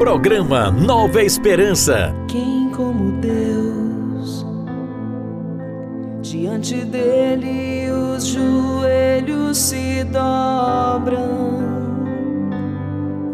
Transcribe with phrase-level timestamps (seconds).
[0.00, 2.14] Programa Nova Esperança.
[2.26, 4.46] Quem como Deus,
[6.22, 11.28] diante dele os joelhos se dobram.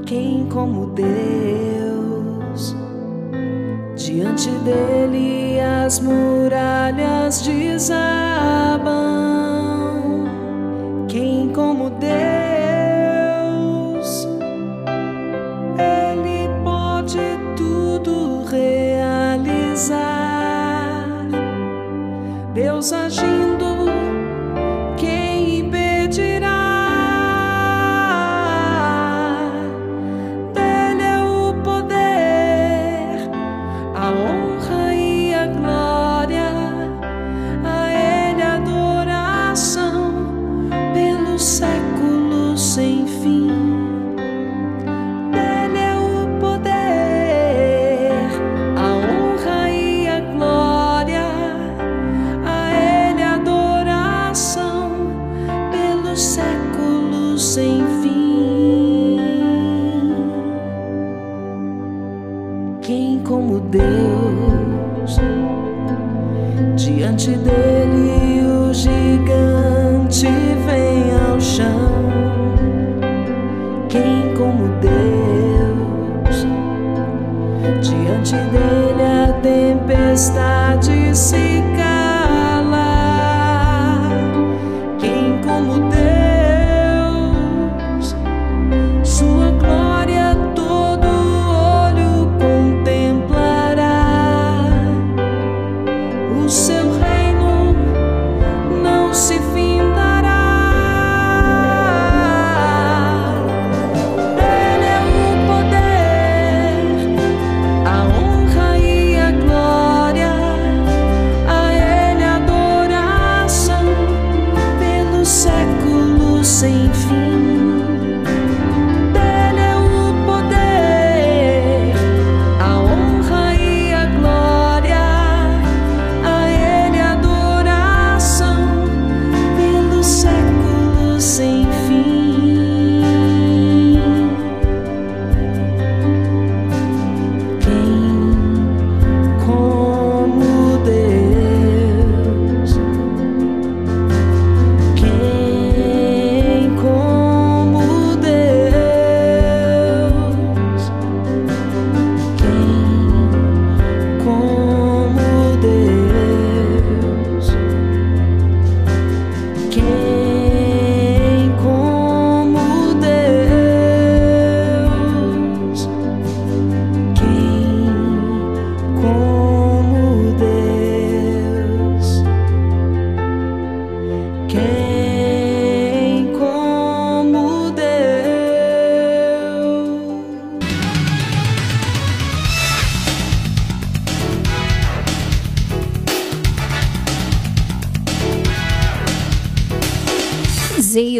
[0.06, 2.74] Quem como Deus,
[3.94, 8.90] diante dele as muralhas desabam.
[11.06, 12.45] Quem como Deus
[22.54, 23.45] Deus agindo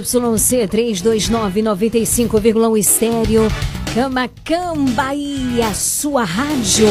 [0.06, 3.48] YC 32995,1 estéreo.
[3.92, 6.86] Camacam, Bahia, sua rádio.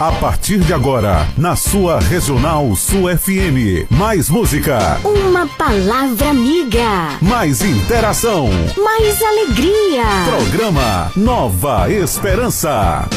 [0.00, 3.90] A partir de agora, na sua Regional Sul FM.
[3.90, 5.00] Mais música.
[5.02, 7.18] Uma palavra amiga.
[7.20, 8.48] Mais interação.
[8.76, 10.04] Mais alegria.
[10.30, 13.08] Programa Nova Esperança.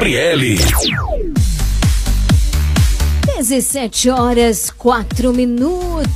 [0.00, 0.56] Gabriele.
[3.36, 6.08] 17 horas 4 minutos.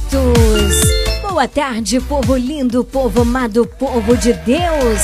[1.20, 5.02] Boa tarde, povo lindo, povo amado, povo de Deus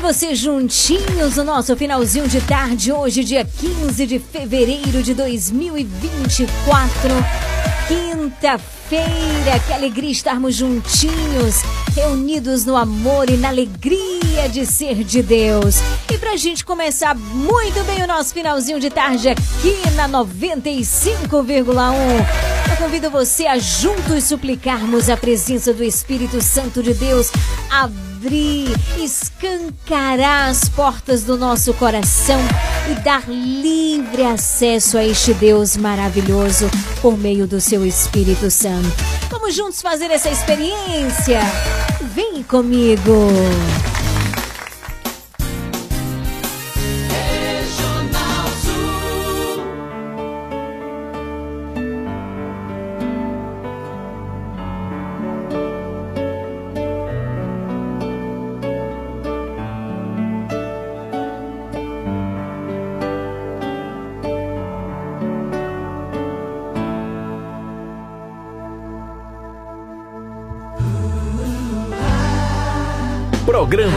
[0.00, 7.10] você juntinhos no nosso finalzinho de tarde, hoje, dia 15 de fevereiro de 2024,
[7.86, 8.79] quinta-feira.
[8.90, 11.62] Que alegria estarmos juntinhos,
[11.94, 15.76] reunidos no amor e na alegria de ser de Deus.
[16.12, 21.94] E pra gente começar muito bem o nosso finalzinho de tarde aqui na 95,1.
[22.68, 27.30] Eu convido você a juntos suplicarmos a presença do Espírito Santo de Deus,
[28.20, 28.68] abrir,
[28.98, 32.38] escancarar as portas do nosso coração
[32.90, 36.70] e dar livre acesso a este Deus maravilhoso
[37.00, 38.88] por meio do seu Espírito Santo.
[39.30, 41.40] Vamos juntos fazer essa experiência?
[42.14, 43.30] Vem comigo!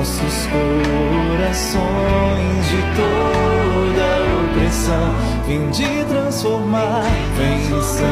[0.00, 1.80] Nossos corações
[2.70, 4.06] de toda
[4.46, 5.12] opressão.
[5.46, 7.04] Vinde transformar,
[7.36, 8.06] vem incendiar,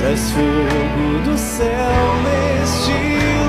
[0.00, 1.68] traz fogo do céu
[2.24, 3.45] neste lugar.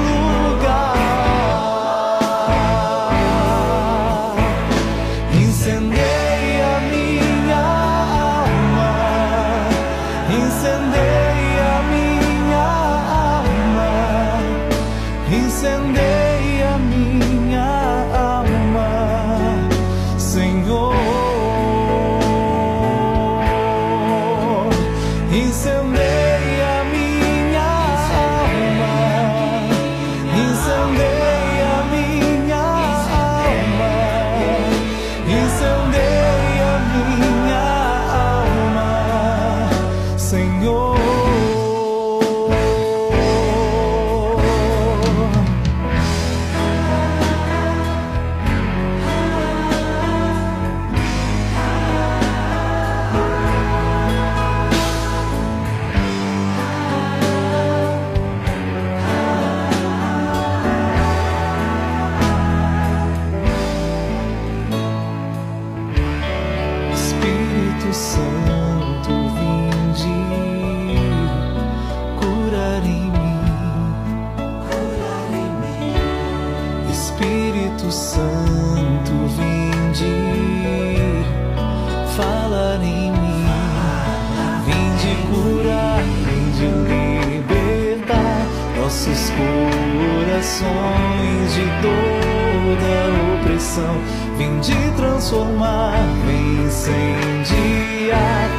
[94.97, 95.93] Transformar,
[96.25, 98.49] vem incendiar,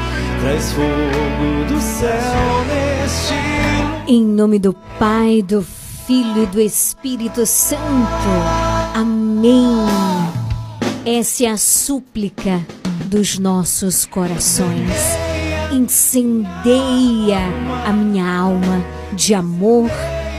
[0.41, 3.35] traz fogo do céu neste
[4.11, 7.83] Em nome do Pai, do Filho e do Espírito Santo.
[8.95, 9.85] Amém.
[11.05, 12.65] Essa é a súplica
[13.07, 14.93] dos nossos corações.
[15.73, 17.41] Incendeia
[17.85, 19.91] a minha alma de amor,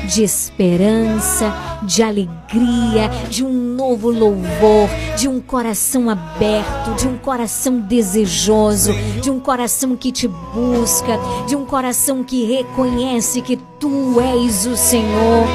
[0.07, 1.53] de esperança,
[1.83, 9.29] de alegria, de um novo louvor, de um coração aberto, de um coração desejoso, de
[9.29, 15.47] um coração que te busca, de um coração que reconhece que tu és o Senhor.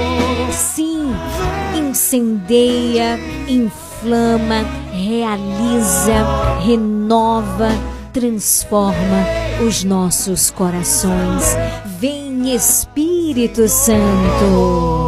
[0.53, 1.13] Sim,
[1.77, 7.69] incendeia, inflama, realiza, renova,
[8.13, 9.25] transforma
[9.67, 11.57] os nossos corações.
[11.99, 15.04] Vem Espírito Santo.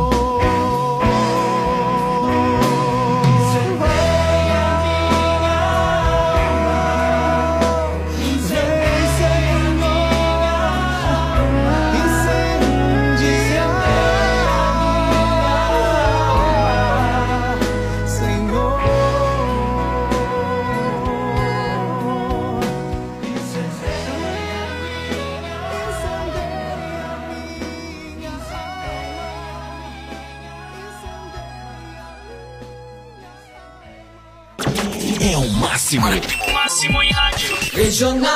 [37.96, 38.16] Rádio.
[38.16, 38.35] Regional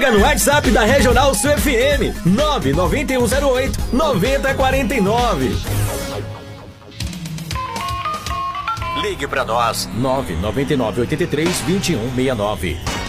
[0.00, 5.56] Liga no WhatsApp da Regional Sul FM 99108 9049.
[9.02, 12.99] Ligue para nós 999 83 2169.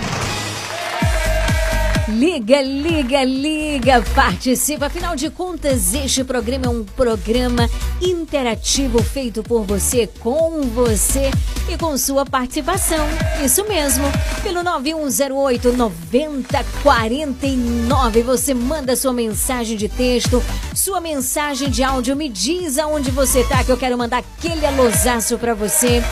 [2.12, 4.88] Liga, liga, liga, participa.
[4.88, 7.70] Afinal de contas, este programa é um programa
[8.02, 11.32] interativo feito por você, com você
[11.70, 13.08] e com sua participação.
[13.44, 14.04] Isso mesmo.
[14.44, 20.44] Pelo 9108 9049, você manda sua mensagem de texto,
[20.76, 22.14] sua mensagem de áudio.
[22.16, 26.04] Me diz aonde você tá, que eu quero mandar aquele alôzaço pra você.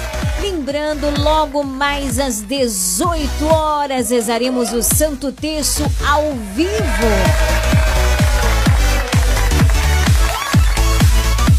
[0.41, 6.69] Lembrando, logo mais às 18 horas, rezaremos o Santo Terço ao vivo.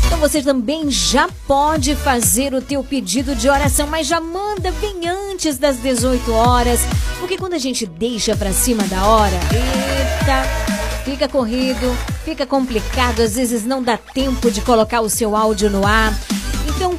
[0.07, 5.09] Então você também já pode fazer o teu pedido de oração, mas já manda bem
[5.09, 6.81] antes das 18 horas,
[7.19, 13.35] porque quando a gente deixa para cima da hora, eita, fica corrido, fica complicado, às
[13.35, 16.13] vezes não dá tempo de colocar o seu áudio no ar.
[16.69, 16.97] Então,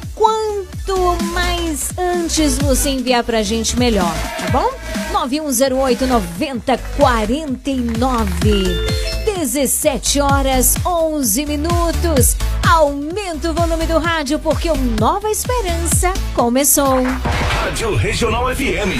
[0.84, 4.70] quanto mais antes você enviar pra gente, melhor, tá bom?
[5.12, 9.02] 9108 9049.
[9.36, 12.36] 17 horas 11 minutos.
[12.68, 17.02] Aumenta o volume do rádio porque o Nova Esperança começou.
[17.02, 18.92] Rádio Regional FM.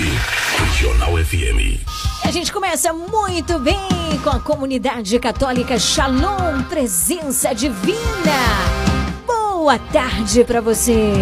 [0.59, 1.79] Regional FM.
[2.25, 3.77] A gente começa muito bem
[4.23, 8.92] com a comunidade católica Shalom, presença divina.
[9.63, 11.13] Boa tarde para você.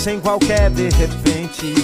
[0.00, 1.74] Começa em qualquer de repente.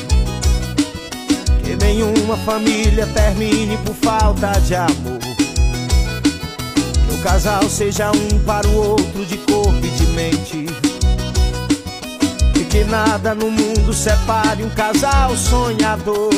[1.62, 5.18] Que nenhuma família termine por falta de amor.
[7.08, 10.66] Que o casal seja um para o outro de corpo e de mente.
[12.54, 16.30] E que nada no mundo separe um casal sonhador.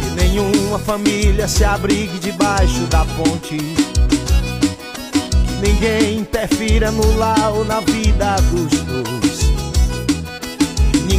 [0.00, 3.56] Que nenhuma família se abrigue debaixo da ponte.
[3.56, 9.27] Que ninguém interfira no lar ou na vida dos dois.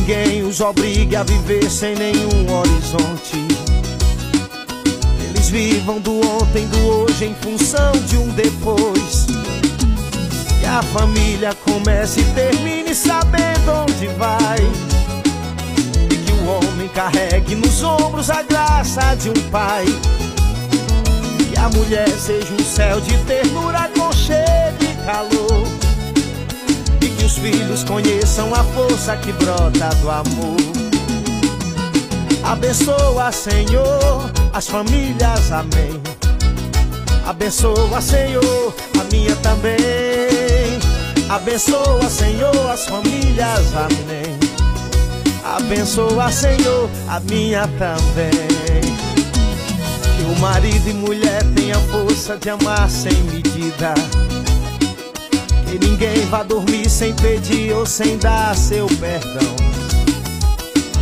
[0.10, 3.46] Ninguém os obrigue a viver sem nenhum horizonte.
[5.24, 9.28] Eles vivam do ontem, do hoje em função de um depois.
[10.60, 14.58] Que a família comece e termine sabendo onde vai.
[16.10, 19.86] E que o homem carregue nos ombros a graça de um pai.
[21.48, 25.79] Que a mulher seja um céu de ternura, aconchego e calor.
[27.30, 30.58] Os filhos conheçam a força que brota do amor.
[32.44, 36.02] Abençoa, Senhor, as famílias, amém.
[37.28, 39.78] Abençoa, Senhor, a minha também.
[41.30, 44.39] Abençoa, Senhor, as famílias, amém.
[45.56, 48.82] Abençoa, Senhor, a minha também.
[50.15, 53.94] Que o marido e mulher tenham força de amar sem medida.
[55.69, 59.55] Que ninguém vá dormir sem pedir ou sem dar seu perdão.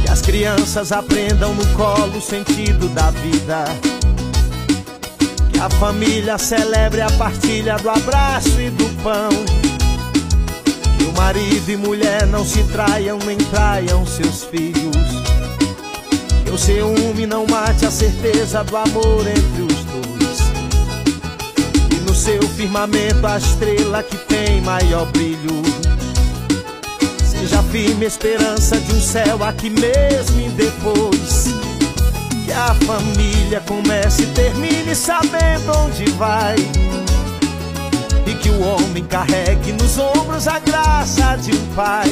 [0.03, 3.63] Que as crianças aprendam no colo o sentido da vida.
[5.53, 9.29] Que a família celebre a partilha do abraço e do pão.
[10.97, 14.97] Que o marido e mulher não se traiam nem traiam seus filhos.
[16.43, 20.26] Que o ciúme não mate a certeza do amor entre os dois.
[22.27, 25.63] Seu firmamento a estrela que tem maior brilho.
[27.23, 31.45] Seja firme esperança de um céu aqui mesmo e depois.
[32.43, 36.57] Que a família comece e termine sabendo onde vai.
[38.25, 42.09] E que o homem carregue nos ombros a graça de um pai.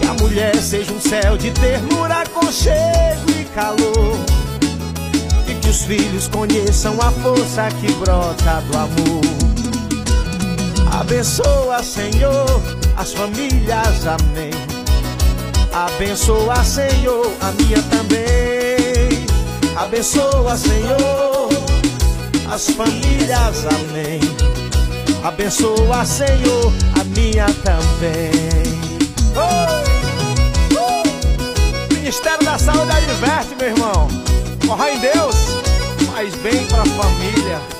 [0.00, 4.35] Que a mulher seja um céu de ternura, aconchego e calor.
[5.66, 9.20] Que os filhos conheçam a força que brota do amor.
[10.92, 12.62] Abençoa, Senhor,
[12.96, 14.52] as famílias, amém.
[15.72, 19.26] Abençoa, Senhor, a minha também.
[19.76, 21.48] Abençoa, Senhor,
[22.48, 24.20] as famílias, amém.
[25.24, 28.30] Abençoa, Senhor, a minha também.
[29.34, 29.82] Oh!
[30.78, 31.92] Oh!
[31.92, 34.25] Ministério da Saúde adverte, meu irmão.
[34.66, 35.36] Corra em Deus,
[36.12, 37.75] faz bem pra família.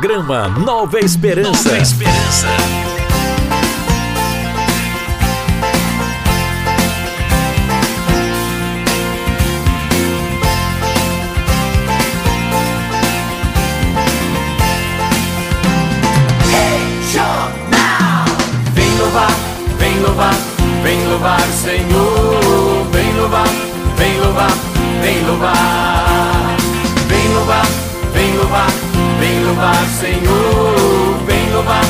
[0.00, 1.68] Programa Nova Esperança.
[1.68, 2.46] Nova Esperança.
[18.72, 19.30] Vem louvar,
[19.78, 20.34] vem louvar,
[20.82, 22.86] vem louvar o Senhor.
[22.90, 23.48] Vem louvar,
[23.98, 24.50] vem louvar,
[25.02, 26.56] vem louvar.
[27.06, 27.66] Vem louvar,
[28.14, 28.89] vem louvar,
[29.30, 31.20] vem louvar o Senhor.
[31.26, 31.84] Vem louvar,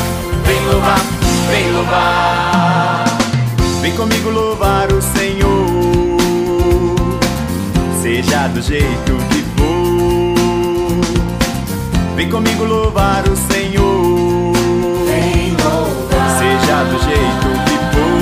[0.45, 0.99] vem louvar,
[1.49, 3.05] vem louvar.
[3.81, 5.49] Vem comigo louvar o Senhor,
[8.01, 10.35] seja do jeito que for.
[12.15, 14.53] Vem comigo louvar o Senhor,
[16.37, 18.13] seja do jeito que for.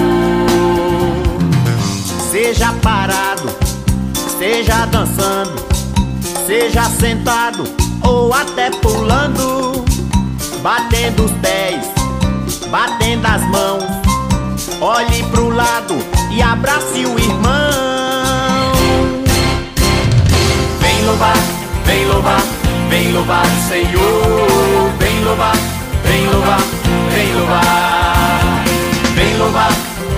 [2.32, 3.50] Seja parado,
[4.38, 5.62] seja dançando,
[6.48, 7.79] seja sentado
[8.70, 9.84] até pulando,
[10.62, 11.86] batendo os pés,
[12.70, 13.84] batendo as mãos.
[14.80, 15.96] Olhe pro lado
[16.32, 18.72] e abrace o irmão.
[20.80, 21.38] Vem louvar,
[21.86, 22.44] vem louvar,
[22.90, 24.90] vem louvar o Senhor.
[25.00, 25.56] Vem louvar,
[26.04, 26.62] vem louvar,
[27.14, 28.64] vem louvar.
[29.16, 29.72] Vem louvar,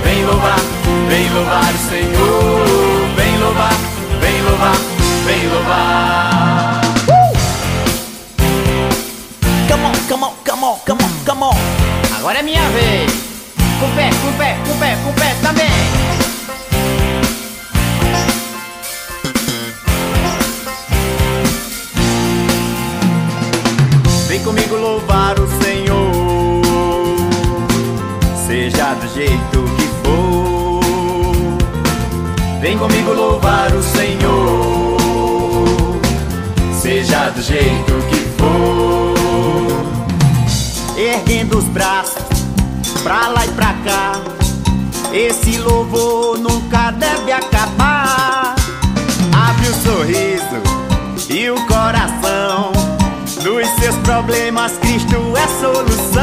[0.04, 0.60] vem louvar,
[1.08, 3.16] vem louvar o Senhor.
[3.16, 3.74] Vem louvar,
[4.20, 4.76] vem louvar,
[5.26, 6.21] vem louvar.
[12.22, 13.12] Agora é minha vez.
[13.80, 15.66] Com pé, com pé, com pé, com pé também.
[24.28, 26.62] Vem comigo louvar o Senhor,
[28.46, 30.82] seja do jeito que for.
[32.62, 35.00] Vem comigo louvar o Senhor,
[36.80, 38.62] seja do jeito que for.
[40.96, 42.11] Erguendo os braços
[43.12, 44.22] pra lá e pra cá.
[45.12, 48.56] Esse louvor nunca deve acabar.
[49.36, 50.62] Abre o sorriso
[51.30, 52.72] e o coração.
[53.44, 56.22] Nos seus problemas, Cristo é solução.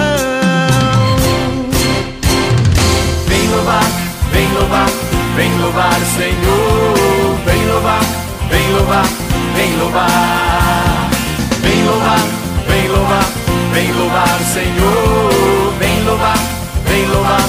[3.26, 3.84] Vem louvar,
[4.32, 4.88] vem louvar,
[5.36, 7.38] vem louvar o Senhor.
[7.44, 8.00] Vem louvar,
[8.48, 9.04] vem louvar,
[9.54, 11.10] vem louvar.
[11.60, 12.20] Vem louvar,
[12.66, 13.24] vem louvar,
[13.74, 15.74] vem louvar o Senhor.
[15.78, 16.57] Vem louvar
[16.88, 17.40] vem louvar,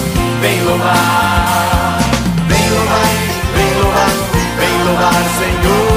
[0.41, 1.99] vem louvar.
[2.47, 3.09] Vem louvar,
[3.55, 4.09] vem louvar,
[4.59, 5.88] vem louvar, Senhor.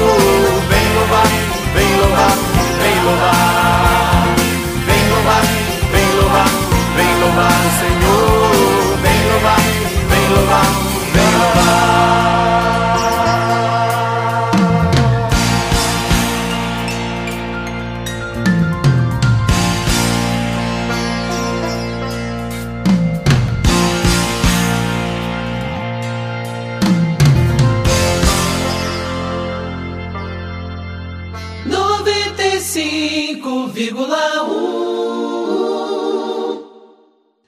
[33.73, 36.63] 101,1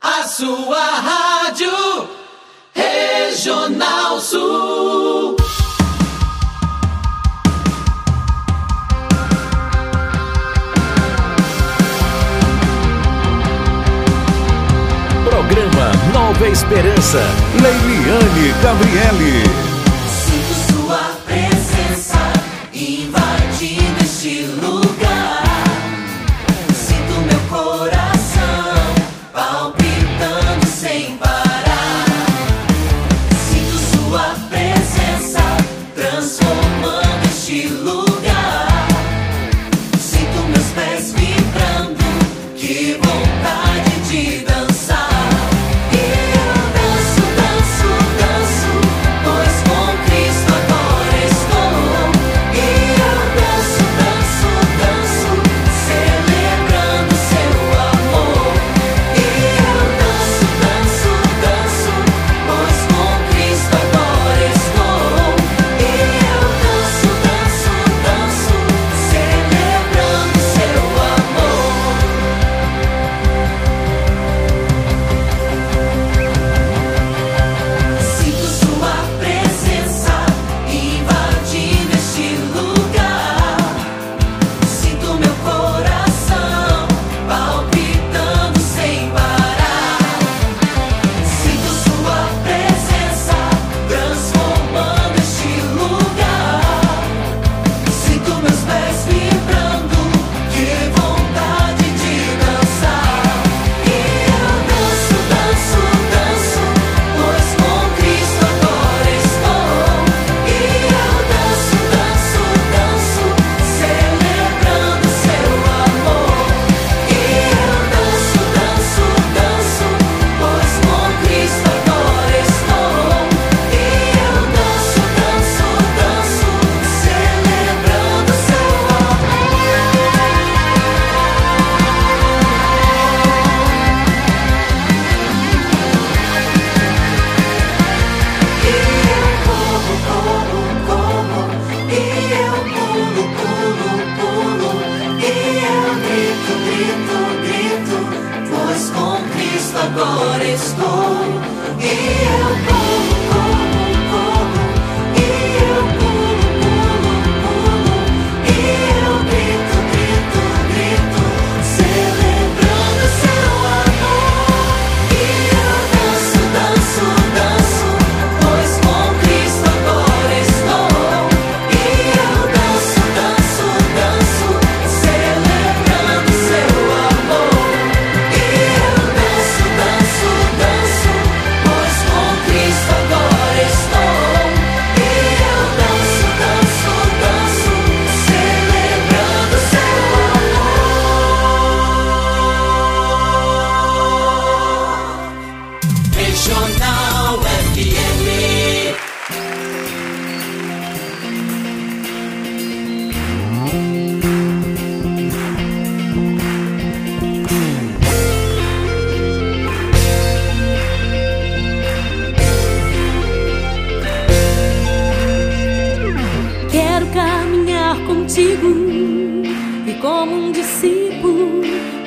[0.01, 1.69] A sua rádio
[2.73, 5.35] Regional Sul.
[15.23, 17.21] Programa Nova Esperança.
[17.61, 19.64] Leiliane Gabriele.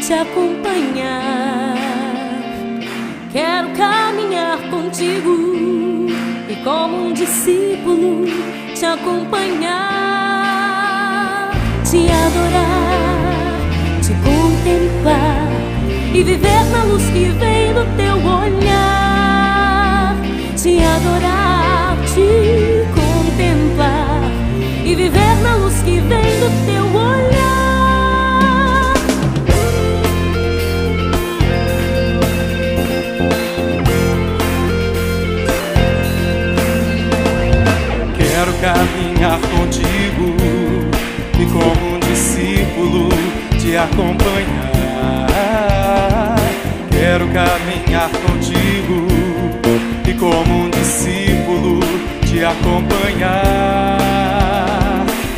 [0.09, 1.77] Te acompanhar.
[3.31, 6.07] Quero caminhar contigo
[6.49, 8.25] e como um discípulo
[8.75, 9.69] te acompanhar,
[11.85, 13.61] te adorar,
[14.01, 15.47] te contemplar
[16.15, 20.17] e viver na luz que vem do teu olhar,
[20.57, 21.18] te adorar,
[42.89, 43.09] discípulo
[43.61, 45.27] te acompanhar.
[46.91, 49.07] Quero caminhar contigo
[50.07, 51.81] e como um discípulo
[52.27, 53.37] te acompanhar,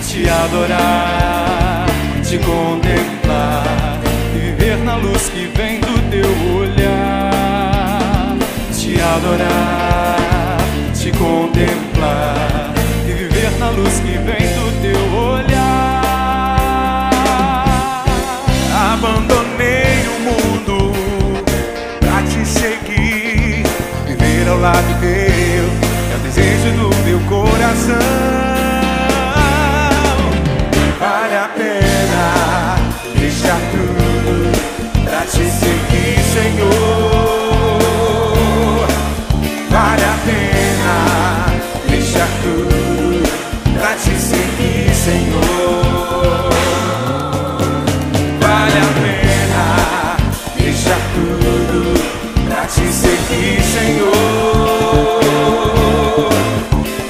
[0.07, 1.87] te adorar,
[2.23, 4.01] te contemplar
[4.35, 8.37] e viver na luz que vem do teu olhar,
[8.73, 10.59] te adorar,
[10.95, 12.73] te contemplar
[13.07, 14.60] e viver na luz que vem do
[19.03, 20.93] Abandonei o mundo
[22.01, 23.65] pra te seguir,
[24.07, 27.97] viver ao lado teu é o desejo do meu coração.
[30.99, 32.77] Vale a pena
[33.19, 34.53] deixar tudo
[35.03, 36.69] pra te seguir, Senhor.
[39.71, 41.47] Vale a pena
[41.89, 43.23] deixar tudo
[43.79, 45.70] pra te seguir, Senhor.
[48.71, 49.65] Vale a pena
[50.57, 51.81] deixar tudo
[52.47, 54.11] pra te seguir, Senhor.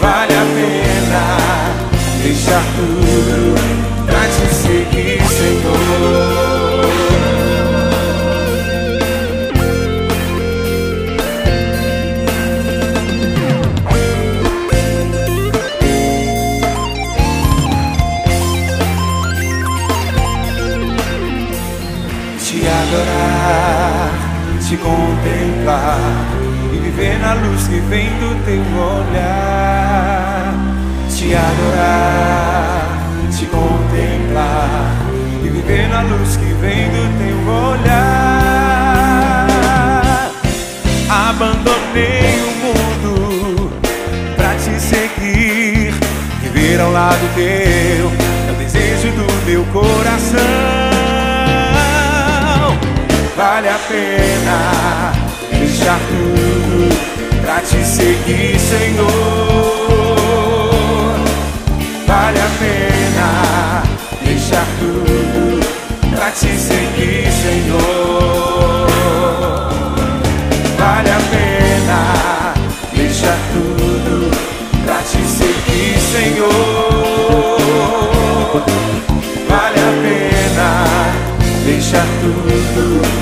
[0.00, 1.22] Vale a pena
[2.22, 3.54] deixar tudo
[4.06, 4.79] pra te seguir,
[24.90, 25.98] contemplar
[26.72, 30.54] e viver na luz que vem do teu olhar.
[31.08, 32.98] Te adorar,
[33.30, 34.96] te contemplar
[35.44, 38.30] e viver na luz que vem do teu olhar.
[41.08, 43.70] Abandonei o mundo
[44.36, 45.94] pra te seguir,
[46.42, 48.10] viver ao lado teu
[48.48, 50.89] é o desejo do meu coração.
[53.60, 55.12] Vale a pena
[55.52, 56.88] deixar tudo
[57.42, 59.06] pra te seguir, Senhor.
[62.06, 63.82] Vale a pena
[64.24, 65.60] deixar tudo
[66.10, 68.88] pra te seguir, Senhor.
[70.78, 72.54] Vale a pena
[72.94, 74.30] deixar tudo
[74.86, 76.48] pra te seguir, Senhor.
[79.46, 80.68] Vale a pena
[81.66, 83.19] deixar tudo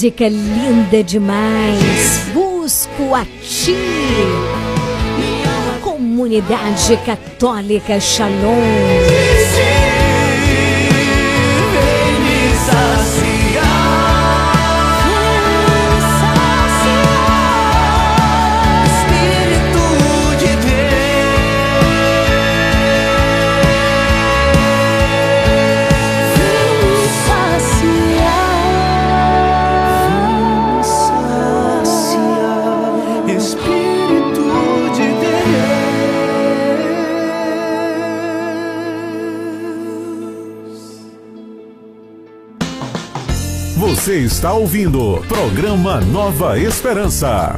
[0.00, 2.22] música linda demais.
[2.32, 3.76] Busco a ti.
[5.82, 9.19] Comunidade Católica Shalom.
[44.00, 47.54] Você está ouvindo programa Nova Esperança.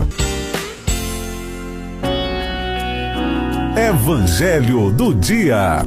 [3.77, 5.87] Evangelho do Dia.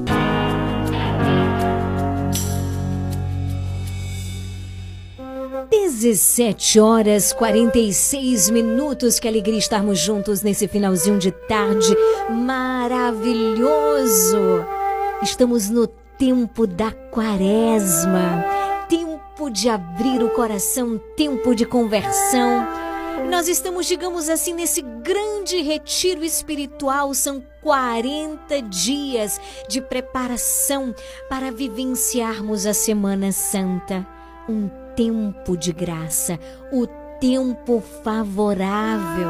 [5.70, 9.20] Dezessete horas quarenta e seis minutos.
[9.20, 11.94] Que alegria estarmos juntos nesse finalzinho de tarde
[12.30, 13.60] maravilhoso.
[15.22, 15.86] Estamos no
[16.18, 18.55] tempo da quaresma
[19.46, 22.68] tempo de abrir o coração, tempo de conversão.
[23.30, 27.14] Nós estamos, digamos assim, nesse grande retiro espiritual.
[27.14, 30.96] São 40 dias de preparação
[31.30, 34.06] para vivenciarmos a Semana Santa.
[34.50, 36.40] Um tempo de graça,
[36.72, 36.88] o
[37.20, 39.30] tempo favorável.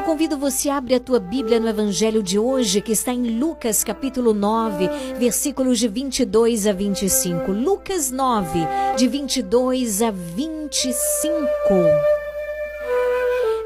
[0.00, 3.38] Eu convido você a abrir a tua Bíblia no Evangelho de hoje, que está em
[3.38, 4.88] Lucas capítulo 9,
[5.18, 7.52] versículos de 22 a 25.
[7.52, 8.60] Lucas 9,
[8.96, 10.94] de 22 a 25.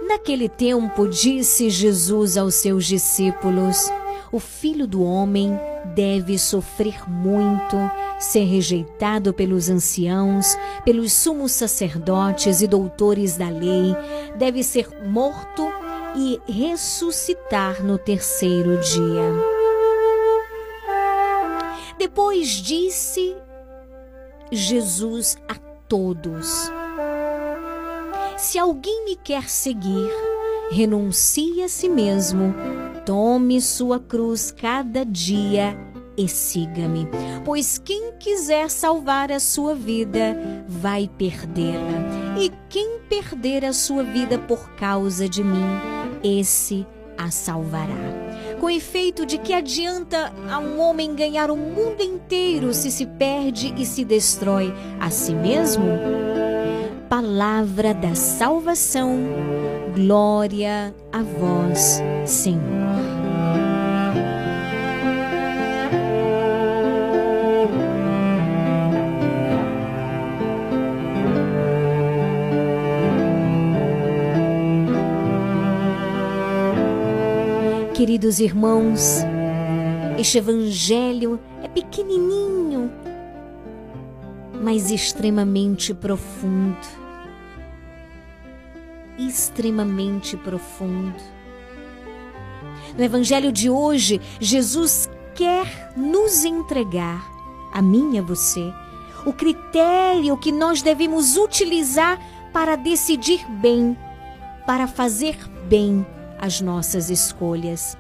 [0.08, 3.88] Naquele tempo, disse Jesus aos seus discípulos:
[4.32, 5.56] O filho do homem
[5.94, 7.76] deve sofrer muito,
[8.18, 13.94] ser rejeitado pelos anciãos, pelos sumos sacerdotes e doutores da lei,
[14.36, 15.83] deve ser morto
[16.14, 19.32] e ressuscitar no terceiro dia.
[21.98, 23.36] Depois disse
[24.50, 25.54] Jesus a
[25.88, 26.70] todos:
[28.36, 30.10] Se alguém me quer seguir,
[30.70, 32.54] renuncie a si mesmo,
[33.04, 37.08] tome sua cruz cada dia e siga-me.
[37.44, 40.36] Pois quem quiser salvar a sua vida,
[40.66, 42.38] vai perdê-la.
[42.38, 45.64] E quem perder a sua vida por causa de mim,
[46.22, 46.86] esse
[47.16, 47.94] a salvará.
[48.60, 53.74] Com efeito, de que adianta a um homem ganhar o mundo inteiro se se perde
[53.76, 55.84] e se destrói a si mesmo?
[57.08, 59.18] Palavra da salvação,
[59.94, 63.03] glória a vós, Senhor.
[77.94, 79.18] Queridos irmãos,
[80.18, 82.90] este evangelho é pequenininho,
[84.60, 86.76] mas extremamente profundo.
[89.16, 91.14] Extremamente profundo.
[92.98, 97.24] No evangelho de hoje, Jesus quer nos entregar,
[97.72, 98.74] a mim e a você,
[99.24, 102.20] o critério que nós devemos utilizar
[102.52, 103.96] para decidir bem,
[104.66, 105.38] para fazer
[105.68, 106.04] bem
[106.44, 107.96] as nossas escolhas.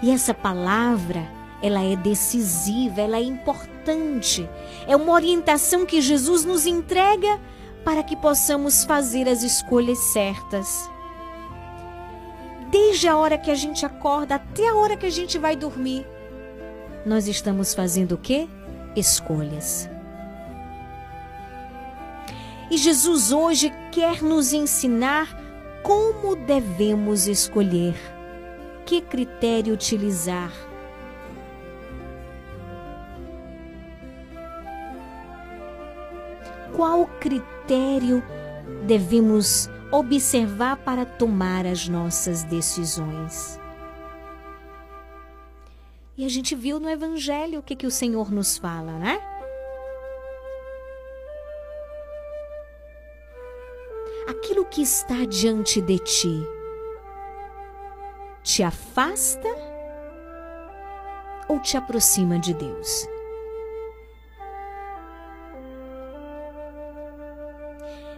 [0.00, 1.26] E essa palavra,
[1.60, 4.48] ela é decisiva, ela é importante.
[4.86, 7.40] É uma orientação que Jesus nos entrega
[7.84, 10.88] para que possamos fazer as escolhas certas.
[12.70, 16.06] Desde a hora que a gente acorda até a hora que a gente vai dormir,
[17.04, 18.46] nós estamos fazendo o quê?
[18.94, 19.90] Escolhas.
[22.70, 25.37] E Jesus hoje quer nos ensinar
[25.82, 27.94] como devemos escolher?
[28.84, 30.52] Que critério utilizar?
[36.74, 38.22] Qual critério
[38.86, 43.58] devemos observar para tomar as nossas decisões?
[46.16, 49.37] E a gente viu no Evangelho o que, que o Senhor nos fala, né?
[54.28, 56.46] Aquilo que está diante de ti
[58.42, 59.48] te afasta
[61.48, 63.08] ou te aproxima de Deus?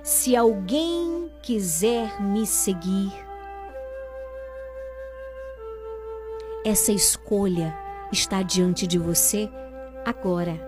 [0.02, 3.12] Se alguém quiser me seguir,
[6.64, 7.72] essa escolha
[8.10, 9.48] está diante de você
[10.04, 10.58] agora.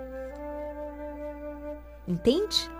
[2.06, 2.71] Entende?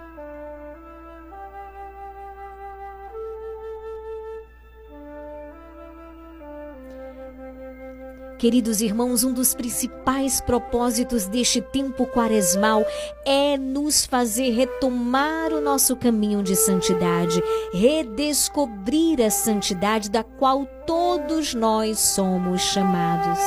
[8.43, 12.85] Queridos irmãos, um dos principais propósitos deste tempo quaresmal
[13.25, 17.41] é nos fazer retomar o nosso caminho de santidade,
[17.73, 23.39] redescobrir a santidade da qual todos nós somos chamados.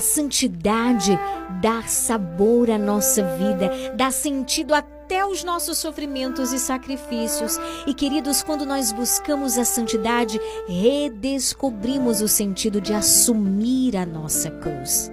[0.00, 1.12] A santidade
[1.60, 7.58] dá sabor à nossa vida, dá sentido até aos nossos sofrimentos e sacrifícios.
[7.86, 15.12] E queridos, quando nós buscamos a santidade, redescobrimos o sentido de assumir a nossa cruz,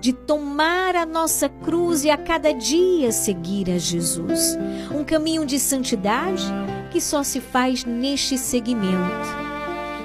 [0.00, 4.56] de tomar a nossa cruz e a cada dia seguir a Jesus.
[4.90, 6.46] Um caminho de santidade
[6.90, 9.44] que só se faz neste segmento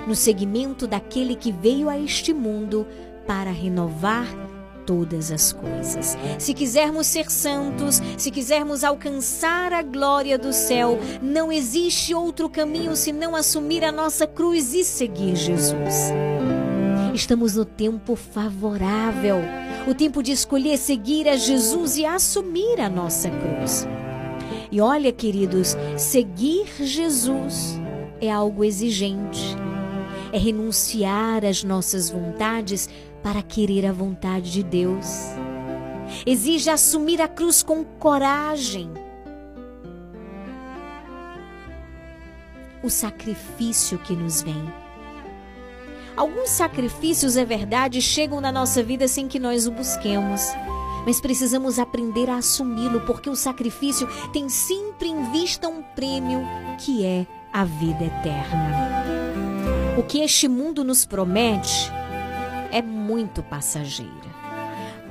[0.10, 2.88] no segmento daquele que veio a este mundo
[3.30, 4.26] para renovar
[4.88, 6.18] todas as coisas.
[6.40, 12.96] Se quisermos ser santos, se quisermos alcançar a glória do céu, não existe outro caminho
[12.96, 16.12] senão assumir a nossa cruz e seguir Jesus.
[17.14, 19.38] Estamos no tempo favorável,
[19.88, 23.88] o tempo de escolher seguir a Jesus e assumir a nossa cruz.
[24.72, 27.80] E olha, queridos, seguir Jesus
[28.20, 29.56] é algo exigente.
[30.32, 32.88] É renunciar às nossas vontades
[33.22, 35.06] para querer a vontade de Deus.
[36.26, 38.90] Exige assumir a cruz com coragem.
[42.84, 44.74] O sacrifício que nos vem.
[46.16, 50.42] Alguns sacrifícios, é verdade, chegam na nossa vida sem que nós o busquemos.
[51.06, 56.42] Mas precisamos aprender a assumi-lo, porque o sacrifício tem sempre em vista um prêmio
[56.78, 59.00] que é a vida eterna.
[59.98, 61.92] O que este mundo nos promete
[62.72, 64.30] é muito passageira.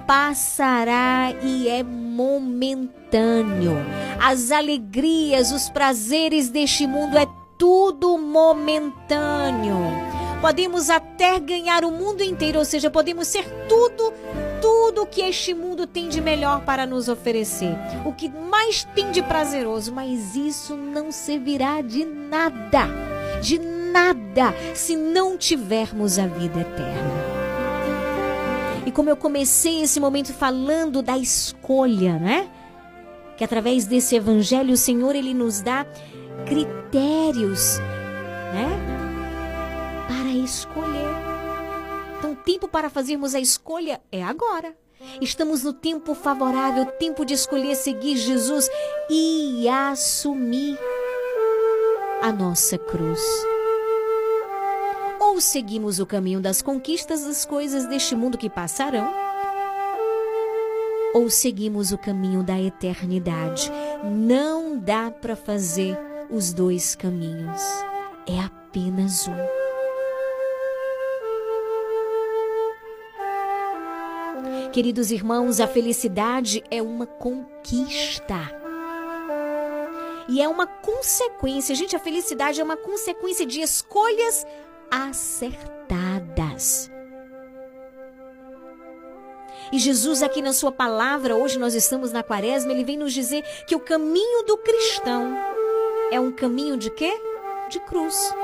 [0.06, 3.76] Passará e é momentâneo.
[4.18, 7.26] As alegrias, os prazeres deste mundo é
[7.58, 9.76] tudo momentâneo.
[10.40, 14.14] Podemos até ganhar o mundo inteiro, ou seja, podemos ser tudo,
[14.62, 17.76] tudo que este mundo tem de melhor para nos oferecer.
[18.04, 22.86] O que mais tem de prazeroso, mas isso não servirá de nada,
[23.42, 27.27] de nada, se não tivermos a vida eterna.
[28.88, 32.50] E como eu comecei esse momento falando da escolha, né?
[33.36, 35.86] Que através desse evangelho o Senhor ele nos dá
[36.46, 37.76] critérios,
[38.54, 38.66] né?
[40.06, 41.06] Para escolher.
[42.16, 44.74] Então, o tempo para fazermos a escolha é agora.
[45.20, 48.70] Estamos no tempo favorável, tempo de escolher seguir Jesus
[49.10, 50.78] e assumir
[52.22, 53.20] a nossa cruz.
[55.38, 59.08] Ou seguimos o caminho das conquistas das coisas deste mundo que passarão,
[61.14, 63.70] ou seguimos o caminho da eternidade.
[64.02, 65.96] Não dá para fazer
[66.28, 67.62] os dois caminhos.
[68.26, 69.36] É apenas um.
[74.72, 78.40] Queridos irmãos, a felicidade é uma conquista.
[80.28, 84.44] E é uma consequência, gente, a felicidade é uma consequência de escolhas
[84.90, 86.90] acertadas.
[89.70, 93.44] E Jesus, aqui na Sua palavra, hoje nós estamos na quaresma, ele vem nos dizer
[93.66, 95.36] que o caminho do cristão
[96.10, 97.12] é um caminho de quê?
[97.68, 98.34] De cruz.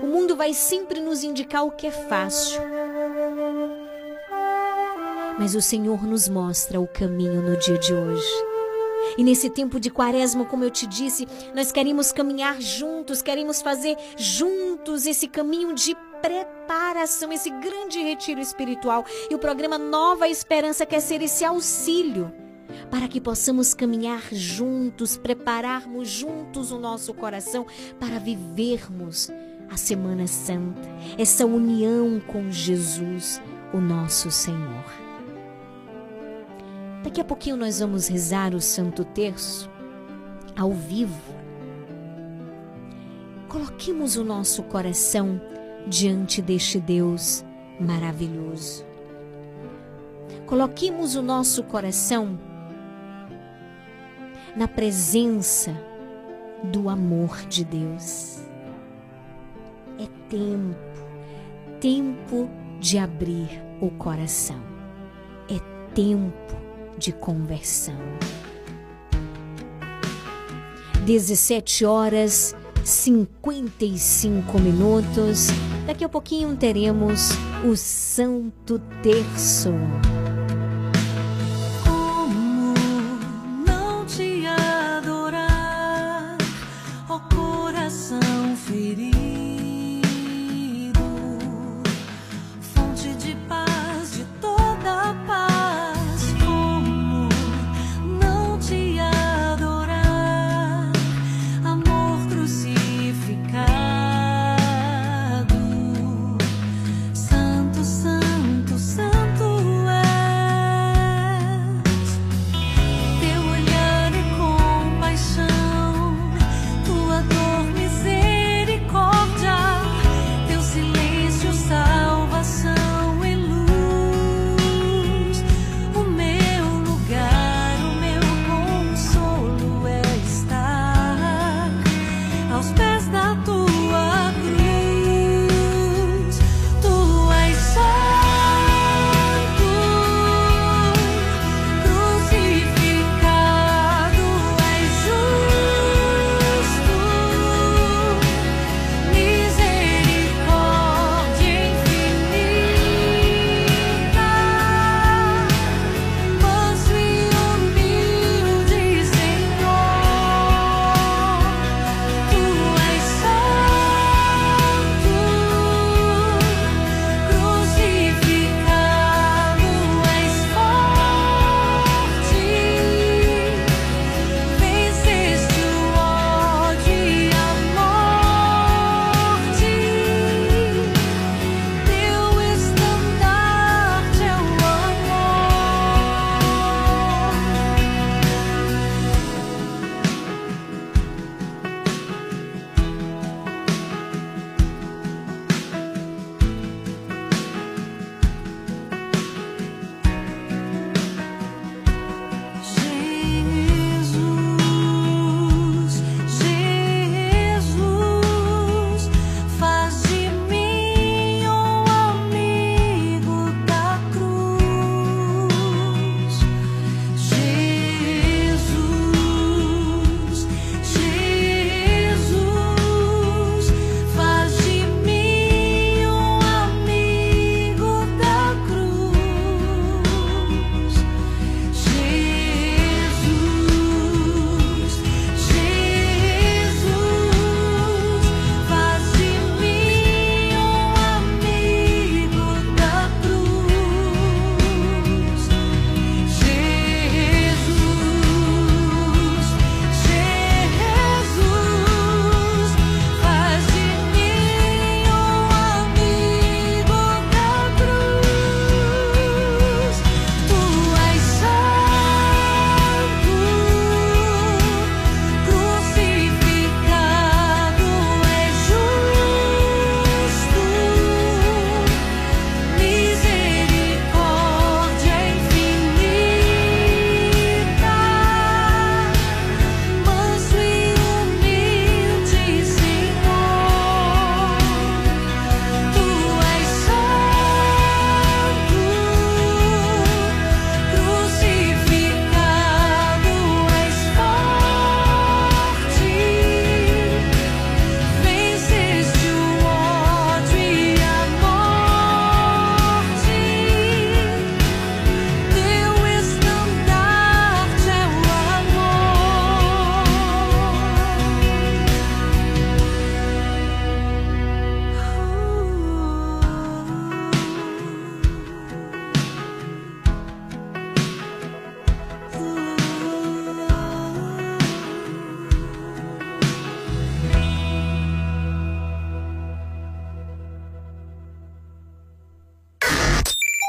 [0.00, 2.62] O mundo vai sempre nos indicar o que é fácil.
[5.36, 8.57] Mas o Senhor nos mostra o caminho no dia de hoje.
[9.16, 13.96] E nesse tempo de quaresma, como eu te disse, nós queremos caminhar juntos, queremos fazer
[14.16, 19.04] juntos esse caminho de preparação, esse grande retiro espiritual.
[19.30, 22.32] E o programa Nova Esperança quer ser esse auxílio
[22.90, 27.66] para que possamos caminhar juntos, prepararmos juntos o nosso coração
[27.98, 29.30] para vivermos
[29.70, 30.88] a Semana Santa,
[31.18, 33.40] essa união com Jesus,
[33.72, 35.07] o nosso Senhor.
[37.02, 39.70] Daqui a pouquinho nós vamos rezar o Santo Terço
[40.56, 41.34] ao vivo.
[43.48, 45.40] Coloquemos o nosso coração
[45.86, 47.44] diante deste Deus
[47.80, 48.84] maravilhoso.
[50.44, 52.38] Coloquemos o nosso coração
[54.56, 55.72] na presença
[56.64, 58.42] do amor de Deus.
[60.00, 60.76] É tempo,
[61.80, 64.60] tempo de abrir o coração.
[65.48, 65.58] É
[65.94, 66.57] tempo
[66.98, 67.96] de conversão.
[71.06, 75.46] 17 horas 55 minutos.
[75.86, 77.30] Daqui a pouquinho teremos
[77.64, 79.72] o Santo Terço.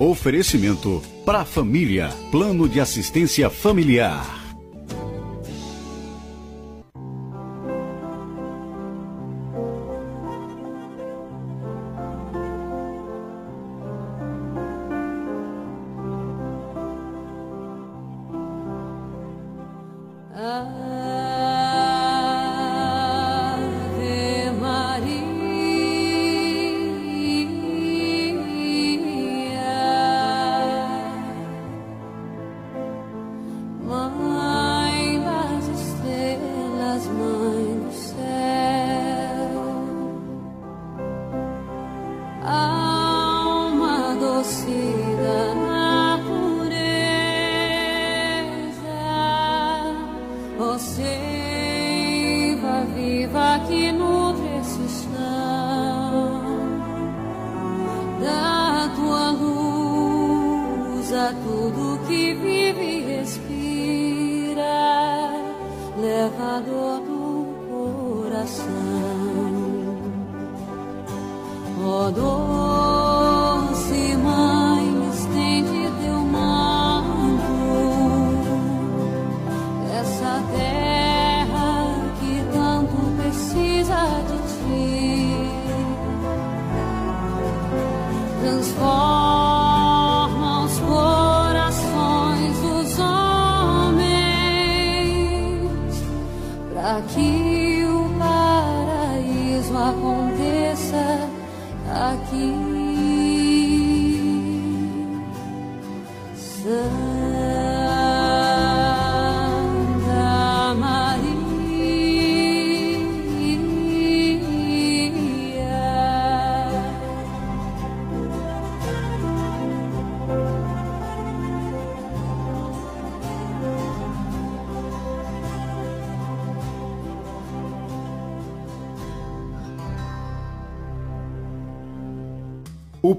[0.00, 4.37] Oferecimento para família, plano de assistência familiar.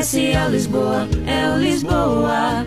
[0.00, 2.66] Comercial Lisboa, é o Lisboa.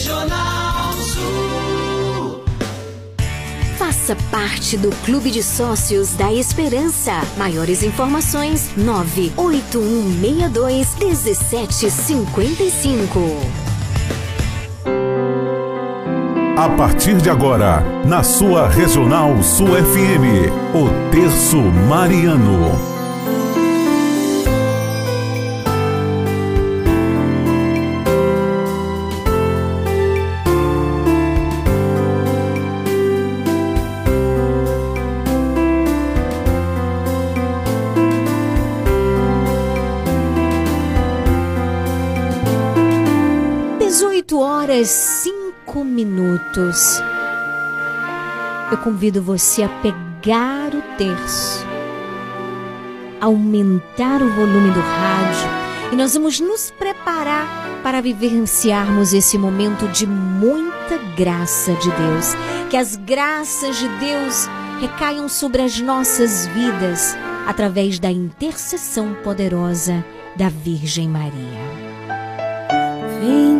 [0.00, 2.42] Regional Sul.
[3.76, 7.20] Faça parte do Clube de Sócios da Esperança.
[7.36, 13.20] Maiores informações: 98162 1755.
[16.56, 22.99] A partir de agora, na sua Regional Sul FM, o Terço Mariano.
[45.90, 47.02] Minutos.
[48.70, 51.66] Eu convido você a pegar o terço,
[53.20, 55.60] aumentar o volume do rádio
[55.92, 57.46] e nós vamos nos preparar
[57.82, 62.34] para vivenciarmos esse momento de muita graça de Deus.
[62.70, 64.48] Que as graças de Deus
[64.80, 67.16] recaiam sobre as nossas vidas
[67.46, 70.04] através da intercessão poderosa
[70.36, 71.60] da Virgem Maria.
[73.20, 73.59] Venha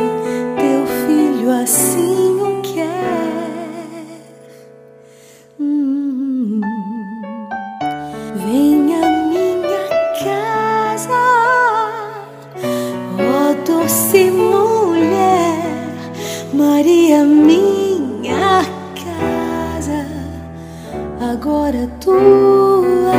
[21.41, 23.13] agora tua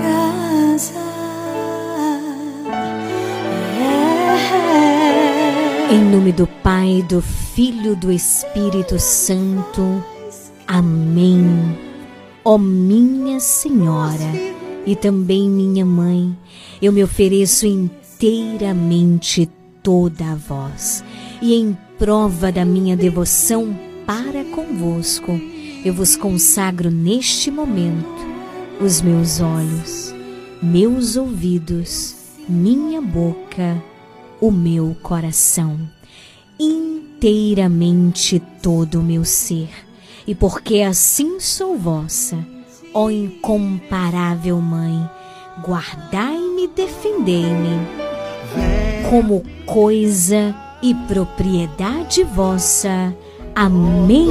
[0.00, 1.00] casa.
[5.90, 5.94] É.
[5.94, 10.04] Em nome do Pai, do Filho, do Espírito Santo.
[10.68, 11.76] Amém.
[12.44, 14.30] Ó minha Senhora
[14.86, 16.38] e também minha mãe,
[16.80, 19.50] eu me ofereço inteiramente
[19.82, 21.02] toda a vós.
[21.42, 25.40] E em prova da minha devoção para convosco,
[25.84, 28.28] eu vos consagro neste momento
[28.80, 30.14] os meus olhos,
[30.62, 32.14] meus ouvidos,
[32.48, 33.82] minha boca,
[34.40, 35.78] o meu coração,
[36.58, 39.70] inteiramente todo o meu ser.
[40.26, 42.38] E porque assim sou vossa,
[42.92, 45.08] ó incomparável Mãe,
[45.62, 48.00] guardai-me defendei-me
[49.08, 53.14] como coisa e propriedade vossa.
[53.54, 54.30] Amém.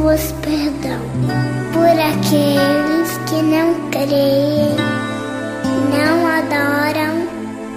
[0.00, 0.98] Perdão
[1.72, 4.74] por aqueles que não creem,
[5.92, 7.28] não adoram,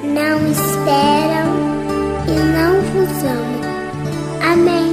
[0.03, 1.49] não esperam
[2.25, 4.53] e não vos amam.
[4.53, 4.92] Amém.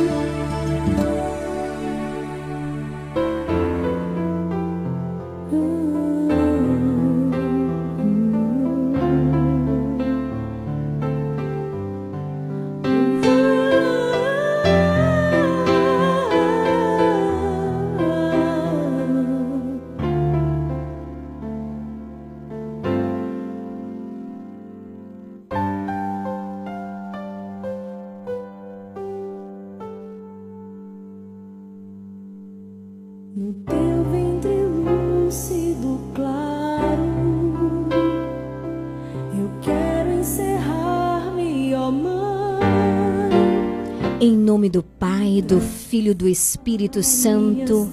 [45.30, 47.88] Pai, do Filho do Espírito Santo.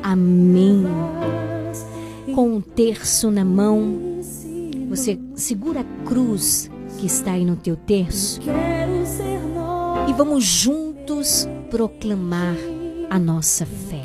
[0.00, 0.84] Amém.
[2.34, 4.20] Com um terço na mão,
[4.88, 8.40] você segura a cruz que está aí no teu terço
[10.08, 12.56] e vamos juntos proclamar
[13.10, 14.04] a nossa fé.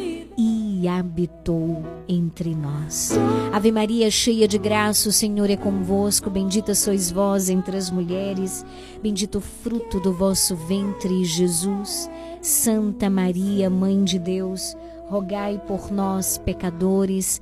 [0.87, 3.11] habitou entre nós.
[3.51, 6.29] Ave Maria, cheia de graça, o Senhor é convosco.
[6.29, 8.65] Bendita sois vós entre as mulheres.
[9.01, 12.09] Bendito o fruto do vosso ventre, Jesus.
[12.41, 14.75] Santa Maria, Mãe de Deus,
[15.07, 17.41] rogai por nós, pecadores,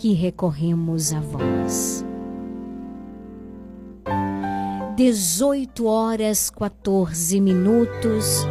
[0.00, 2.02] que recorremos a vós.
[4.96, 8.46] 18 horas 14 minutos.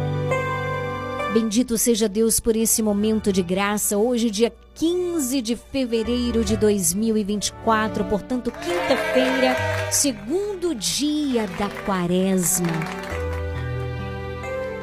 [1.34, 3.98] Bendito seja Deus por esse momento de graça.
[3.98, 9.56] Hoje, dia 15 de fevereiro de 2024, portanto, quinta-feira,
[9.90, 12.68] segundo dia da quaresma.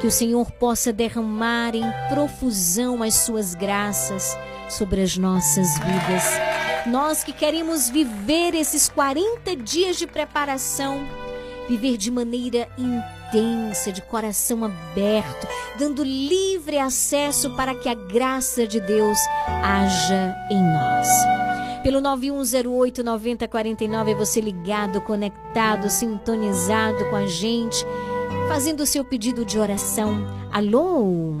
[0.02, 4.36] Que o Senhor possa derramar em profusão as suas graças
[4.68, 6.24] sobre as nossas vidas.
[6.86, 11.06] Nós que queremos viver esses 40 dias de preparação,
[11.68, 15.46] viver de maneira intensa, de coração aberto,
[15.78, 19.18] dando livre acesso para que a graça de Deus
[19.62, 21.08] haja em nós.
[21.82, 27.84] Pelo 9108 9049 é você ligado, conectado, sintonizado com a gente
[28.48, 30.26] fazendo o seu pedido de oração.
[30.50, 31.36] Alô?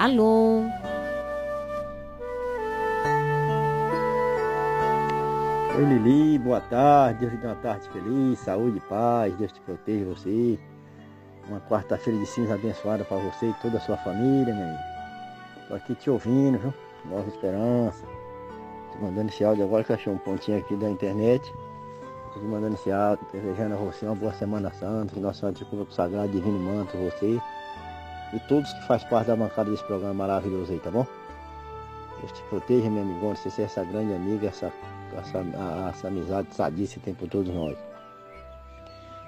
[0.00, 0.62] Alô?
[5.76, 10.06] Oi Lili, boa tarde, Deus te dê uma tarde feliz, saúde paz, Deus te proteja
[10.06, 10.58] você.
[11.46, 14.82] Uma quarta-feira de cinza abençoada para você e toda a sua família, meu amigo.
[15.68, 16.72] Tô aqui te ouvindo, viu?
[17.04, 18.02] Nova Esperança.
[18.94, 21.44] Tô mandando esse áudio agora que eu achei um pontinho aqui da internet.
[22.28, 25.64] Estou mandando esse áudio, desejando a você uma boa Semana Santa, que Nossa Senhora te
[25.66, 27.38] cubra o sagrado divino manto você
[28.32, 31.06] e todos que faz parte da bancada desse programa maravilhoso aí, tá bom?
[32.20, 34.72] Deus te proteja, meu amigão, você ser essa grande amiga, essa,
[35.18, 37.76] essa, a, essa amizade sadíssima que tem por todos nós.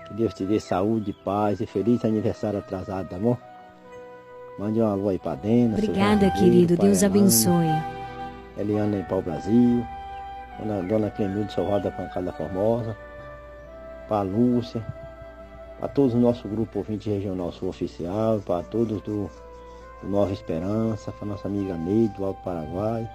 [0.06, 3.36] Que Deus te dê saúde, paz e feliz aniversário atrasado, tá bom?
[4.58, 5.78] Mande uma alô aí pra dentro.
[5.78, 6.76] Obrigada, querido.
[6.76, 7.70] Deus abençoe.
[8.58, 9.84] Eliana para o Brasil.
[10.58, 12.96] Dona, Dona Clemilde Sorroda da Pancada Formosa,
[14.08, 14.84] para a Lúcia,
[15.82, 19.28] para todos o nosso grupo ouvinte regional sul oficial, para todos do,
[20.00, 23.10] do, Nova Esperança, para nossa amiga Neide do Alto Paraguai,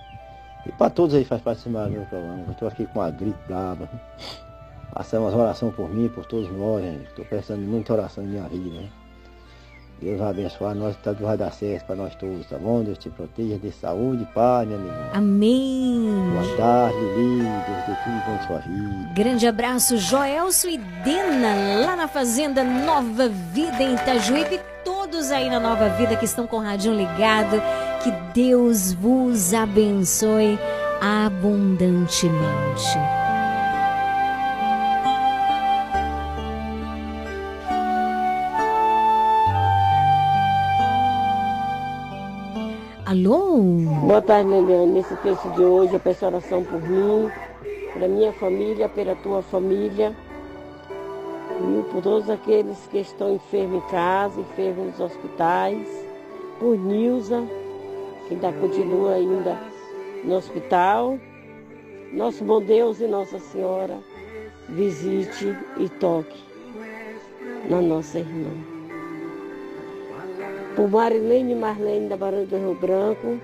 [0.66, 2.44] e para todos aí faz parte desse maravilhoso programa.
[2.52, 3.90] Estou aqui com a gripe brava.
[5.14, 8.82] Umas orações por mim, por todos nós, Estou precisando de muita oração em minha vida,
[8.82, 8.90] né?
[10.00, 12.84] Deus vai abençoar nós, tudo vai dar certo para nós todos, tá bom?
[12.84, 15.10] Deus te proteja, dê saúde, paz, minha amiga.
[15.14, 16.08] Amém.
[16.34, 17.44] Boa tarde, Lili.
[17.44, 19.14] Deus dê tudo bom em sua vida.
[19.16, 24.56] Grande abraço, Joelso e Dena, lá na Fazenda Nova Vida em Itajuípe.
[24.56, 27.60] E todos aí na Nova Vida que estão com o radinho ligado.
[28.04, 30.60] Que Deus vos abençoe
[31.02, 32.38] abundantemente.
[43.08, 43.62] Alô?
[44.06, 44.92] Boa tarde, Liliane.
[44.92, 47.32] Nesse texto de hoje, eu peço oração por mim,
[47.94, 50.14] pela minha família, pela tua família
[51.58, 55.88] e por todos aqueles que estão enfermos em casa, enfermos nos hospitais,
[56.60, 57.48] por Nilza,
[58.28, 59.58] que ainda continua ainda
[60.26, 61.18] no hospital.
[62.12, 64.00] Nosso bom Deus e Nossa Senhora,
[64.68, 66.44] visite e toque
[67.70, 68.77] na nossa irmã
[70.78, 73.40] por Marilene Marlene da Barão do Rio Branco,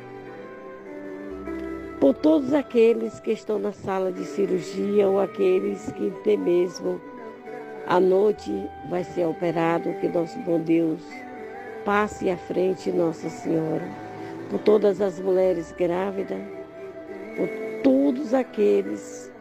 [1.99, 7.01] por todos aqueles que estão na sala de cirurgia ou aqueles que até mesmo
[7.87, 8.51] à noite
[8.87, 11.01] vai ser operado, que nosso bom Deus
[11.83, 13.89] passe à frente, Nossa Senhora,
[14.51, 16.39] por todas as mulheres grávidas,
[17.35, 17.49] por
[17.83, 19.31] todos aqueles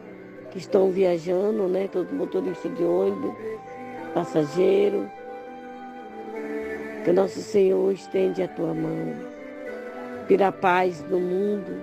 [0.49, 1.87] que estão viajando, né?
[1.91, 3.35] Todo motorista de ônibus,
[4.15, 5.07] passageiro.
[7.03, 9.13] Que nosso Senhor estende a tua mão.
[10.27, 11.81] Pela paz no mundo,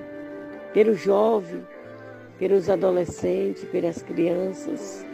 [0.72, 1.62] pelo jovem,
[2.38, 5.05] pelos adolescentes, pelas crianças.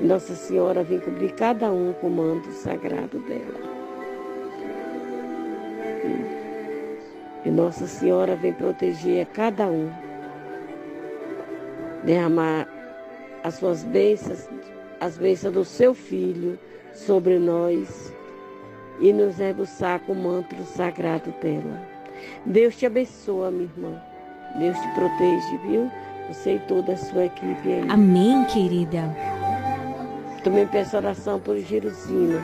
[0.00, 3.68] Nossa Senhora vem cobrir cada um com o manto sagrado dela.
[7.44, 9.90] E Nossa Senhora vem proteger a cada um.
[12.04, 12.66] Derramar
[13.44, 14.48] as suas bênçãos,
[14.98, 16.58] as bênçãos do seu Filho
[17.06, 18.12] sobre nós
[19.00, 21.80] e nos rebuçar com o manto sagrado dela.
[22.44, 24.02] Deus te abençoa, minha irmã.
[24.58, 25.90] Deus te protege, viu?
[26.28, 27.86] Você e toda a sua equipe aí.
[27.88, 29.04] Amém, querida.
[30.42, 32.42] Também peço oração por Jerusina.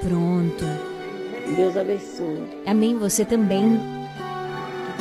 [0.00, 0.64] Pronto.
[1.56, 2.62] Deus abençoe.
[2.66, 3.80] Amém, você também.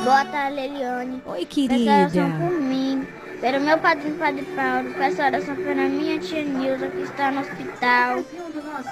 [0.04, 1.22] Boa tarde, Leliane.
[1.26, 1.92] Oi, Peço querida.
[1.92, 3.06] oração por mim,
[3.40, 4.94] pelo meu padrinho, Padre Paulo.
[4.98, 8.24] Peço oração pela minha tia Nilza, que está no hospital.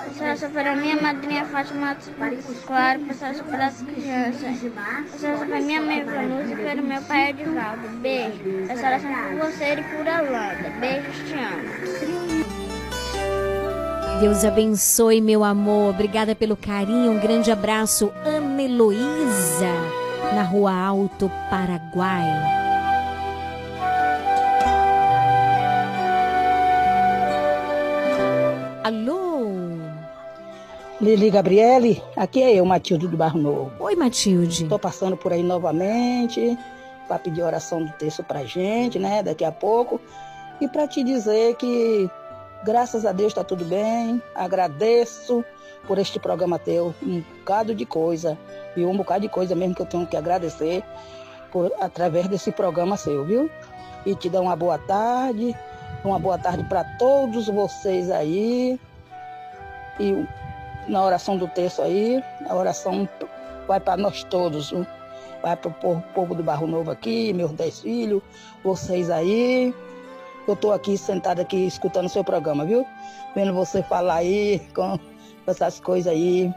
[0.08, 3.00] Peço oração pela minha madrinha Fátima Pascoal.
[3.08, 4.60] Peço oração pelas crianças.
[5.12, 7.88] Peço oração pela minha mãe Vanusa e pelo meu pai Edivaldo.
[8.02, 8.68] Beijo.
[8.68, 10.70] Peço oração por você e por Holanda.
[10.80, 12.56] Beijo, te amo.
[14.22, 15.90] Deus abençoe, meu amor.
[15.90, 17.12] Obrigada pelo carinho.
[17.12, 19.74] Um grande abraço, Ana Heloísa,
[20.34, 22.65] na Rua Alto, Paraguai.
[31.02, 33.72] Lili Gabriele, aqui é eu, Matilde do Barro Novo.
[33.80, 34.64] Oi, Matilde.
[34.64, 36.58] Estou passando por aí novamente
[37.06, 40.00] para pedir oração do texto pra gente, né, daqui a pouco.
[40.62, 42.10] E para te dizer que,
[42.64, 44.24] graças a Deus, está tudo bem.
[44.34, 45.44] Agradeço
[45.86, 48.38] por este programa teu, um bocado de coisa,
[48.78, 50.82] e um bocado de coisa mesmo que eu tenho que agradecer
[51.52, 53.52] por, através desse programa seu, viu?
[54.06, 55.54] E te dar uma boa tarde,
[56.06, 58.80] uma boa tarde para todos vocês aí.
[60.00, 60.26] E
[60.88, 63.08] na oração do texto aí, a oração
[63.68, 64.86] vai para nós todos, viu?
[65.46, 68.20] vai para o povo do Barro Novo aqui, meus dez filhos,
[68.64, 69.72] vocês aí.
[70.48, 72.84] Eu estou aqui sentada aqui escutando o seu programa, viu?
[73.36, 74.98] Vendo você falar aí com
[75.46, 76.52] essas coisas aí.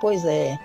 [0.00, 0.58] Pois é.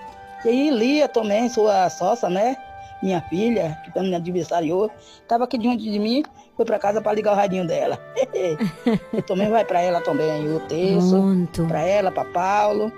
[0.44, 2.58] E aí Lia também, sua sócia, né?
[3.04, 4.90] Minha filha, que também me adversariou,
[5.22, 6.24] estava aqui diante de mim,
[6.56, 8.00] foi para casa para ligar o radinho dela.
[9.14, 11.68] e também vai para ela também, o texto.
[11.68, 12.92] Para ela, para Paulo.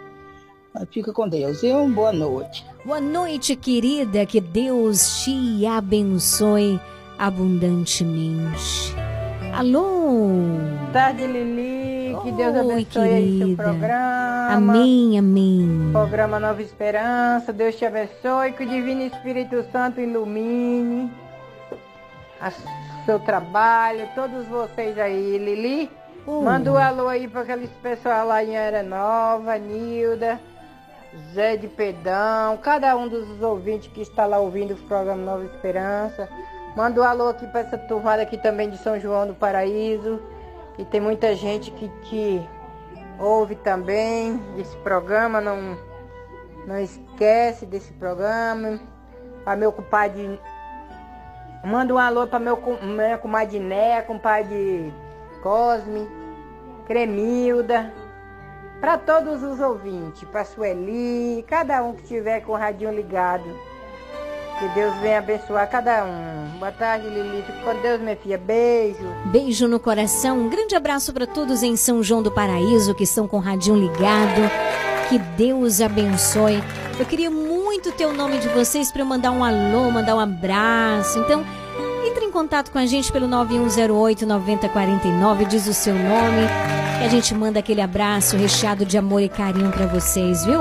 [0.91, 1.61] Fica com Deus.
[1.61, 2.65] E uma boa noite.
[2.83, 4.25] Boa noite, querida.
[4.25, 6.79] Que Deus te abençoe
[7.17, 8.95] abundantemente.
[9.53, 10.31] Alô?
[10.91, 12.15] tarde, Lili.
[12.23, 13.63] Que Deus abençoe aí seu querida.
[13.63, 14.47] programa.
[14.51, 15.89] Amém, amém.
[15.91, 17.51] Programa Nova Esperança.
[17.51, 18.53] Deus te abençoe.
[18.53, 21.11] Que o Divino Espírito Santo ilumine
[22.39, 22.51] a
[23.05, 24.07] seu trabalho.
[24.15, 25.89] Todos vocês aí, Lili.
[26.25, 26.41] Oh.
[26.41, 30.39] Manda um alô aí para aqueles pessoal lá em Era Nova, Nilda,
[31.33, 36.29] Zé de Pedão, cada um dos ouvintes que está lá ouvindo o programa Nova Esperança.
[36.75, 40.19] Manda um alô aqui para essa turmada aqui também de São João do Paraíso.
[40.77, 42.41] E tem muita gente que te
[43.19, 45.77] ouve também desse programa, não,
[46.65, 48.79] não esquece desse programa.
[49.43, 50.39] Para meu compadre.
[51.63, 54.93] Manda um alô para meu com- minha comadre Né, compadre
[55.41, 56.07] Cosme,
[56.85, 57.93] Cremilda.
[58.81, 63.45] Para todos os ouvintes, para Sueli, cada um que tiver com o radinho ligado.
[64.59, 66.59] Que Deus venha abençoar cada um.
[66.59, 67.41] Boa tarde, Lili.
[67.43, 68.37] Fique com Deus, minha filha.
[68.37, 68.99] Beijo.
[69.25, 70.37] Beijo no coração.
[70.37, 73.77] Um grande abraço para todos em São João do Paraíso que estão com o radinho
[73.77, 74.41] ligado.
[75.09, 76.61] Que Deus abençoe.
[76.99, 80.19] Eu queria muito ter o nome de vocês para eu mandar um alô, mandar um
[80.19, 81.19] abraço.
[81.19, 81.43] Então,
[82.05, 86.47] entre em contato com a gente pelo 9108 9049, diz o seu nome,
[86.99, 90.59] que a gente manda aquele abraço recheado de amor e carinho para vocês, viu?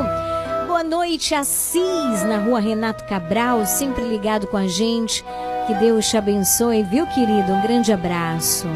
[0.66, 5.22] Boa noite, Assis, na rua Renato Cabral, sempre ligado com a gente.
[5.66, 7.52] Que Deus te abençoe, viu, querido?
[7.52, 8.66] Um grande abraço.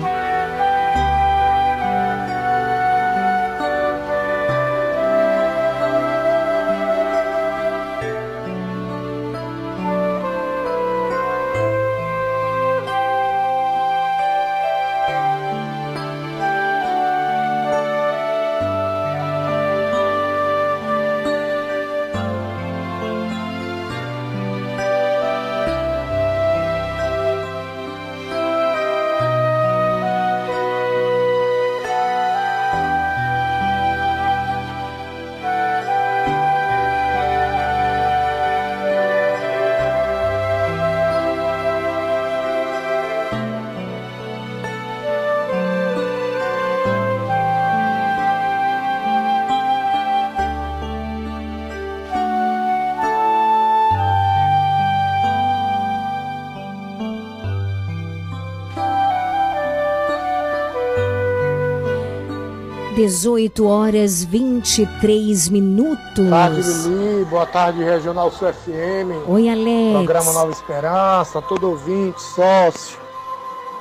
[63.07, 66.29] 18 horas 23 minutos.
[66.29, 67.25] Boa tarde, Lili.
[67.27, 69.29] Boa tarde, Regional Sul FM.
[69.29, 69.93] Oi, Alex.
[69.93, 72.99] Programa Nova Esperança, todo ouvinte, sócio,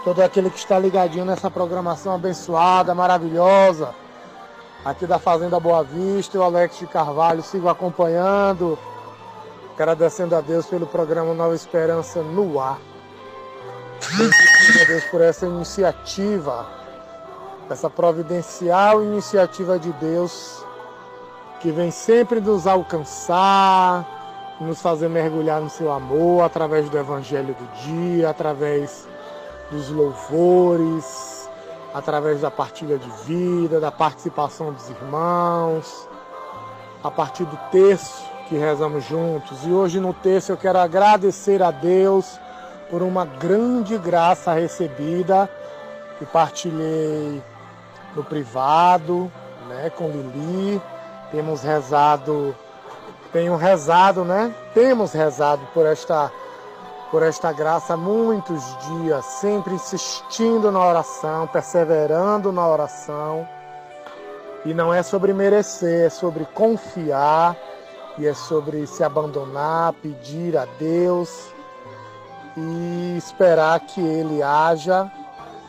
[0.04, 3.96] todo aquele que está ligadinho nessa programação abençoada, maravilhosa.
[4.86, 8.78] Aqui da Fazenda Boa Vista, o Alex de Carvalho, sigo acompanhando.
[9.74, 12.78] Agradecendo a Deus pelo programa Nova Esperança no ar.
[14.14, 16.85] Agradecendo a Deus por essa iniciativa
[17.70, 20.64] essa providencial iniciativa de Deus
[21.60, 24.06] que vem sempre nos alcançar,
[24.62, 29.08] nos fazer mergulhar no seu amor através do evangelho do dia, através
[29.72, 31.50] dos louvores,
[31.94, 36.08] através da partilha de vida, da participação dos irmãos,
[37.04, 39.66] a partir do texto que rezamos juntos.
[39.66, 42.40] E hoje no texto eu quero agradecer a Deus
[42.92, 45.50] por uma grande graça recebida
[46.20, 47.42] que partilhei
[48.16, 49.32] no privado,
[49.68, 50.82] né, com Lili.
[51.32, 52.56] Temos rezado,
[53.32, 54.54] tenho rezado, né?
[54.74, 56.32] Temos rezado por esta
[57.12, 63.48] por esta graça muitos dias, sempre insistindo na oração, perseverando na oração.
[64.66, 67.56] E não é sobre merecer, é sobre confiar
[68.18, 71.54] e é sobre se abandonar, pedir a Deus
[72.58, 75.10] e esperar que Ele haja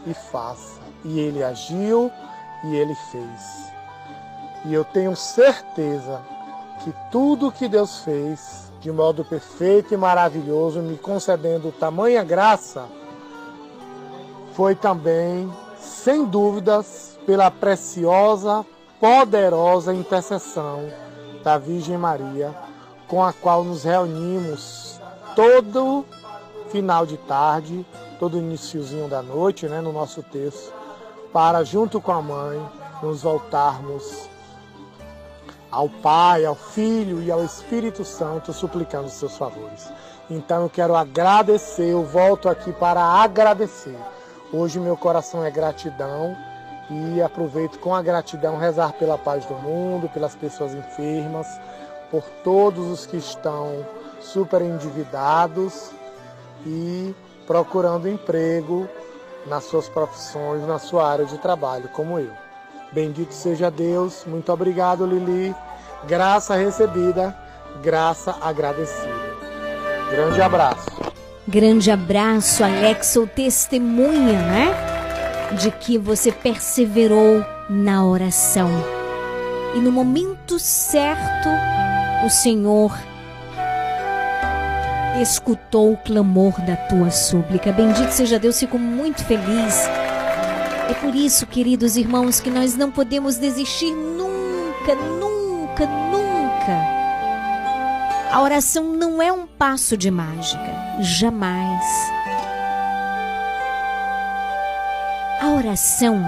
[0.06, 0.80] e faça.
[1.04, 2.10] E Ele agiu
[2.66, 3.72] e ele fez.
[4.64, 6.20] E eu tenho certeza
[6.82, 12.84] que tudo que Deus fez de modo perfeito e maravilhoso, me concedendo tamanha graça,
[14.54, 18.64] foi também, sem dúvidas, pela preciosa,
[19.00, 20.88] poderosa intercessão
[21.42, 22.54] da Virgem Maria,
[23.08, 25.00] com a qual nos reunimos
[25.34, 26.04] todo
[26.70, 27.84] final de tarde,
[28.18, 30.72] todo iníciozinho da noite, né, no nosso texto,
[31.36, 32.66] para, junto com a mãe,
[33.02, 34.26] nos voltarmos
[35.70, 39.86] ao Pai, ao Filho e ao Espírito Santo, suplicando seus favores.
[40.30, 43.98] Então eu quero agradecer, eu volto aqui para agradecer.
[44.50, 46.34] Hoje meu coração é gratidão
[46.88, 51.46] e aproveito com a gratidão rezar pela paz do mundo, pelas pessoas enfermas,
[52.10, 53.84] por todos os que estão
[54.22, 55.90] super endividados
[56.64, 57.14] e
[57.46, 58.88] procurando emprego
[59.46, 62.30] nas suas profissões, na sua área de trabalho, como eu.
[62.92, 65.54] Bendito seja Deus, muito obrigado, Lili.
[66.06, 67.36] Graça recebida,
[67.82, 69.26] graça agradecida.
[70.10, 70.86] Grande abraço.
[71.48, 75.52] Grande abraço, Alex, o testemunha, né?
[75.58, 78.70] De que você perseverou na oração.
[79.74, 81.48] E no momento certo,
[82.24, 82.92] o Senhor
[85.20, 87.72] escutou o clamor da tua súplica.
[87.72, 89.86] Bendito seja Deus, fico muito feliz.
[90.88, 96.96] É por isso, queridos irmãos, que nós não podemos desistir nunca, nunca, nunca.
[98.30, 101.84] A oração não é um passo de mágica, jamais.
[105.40, 106.22] A oração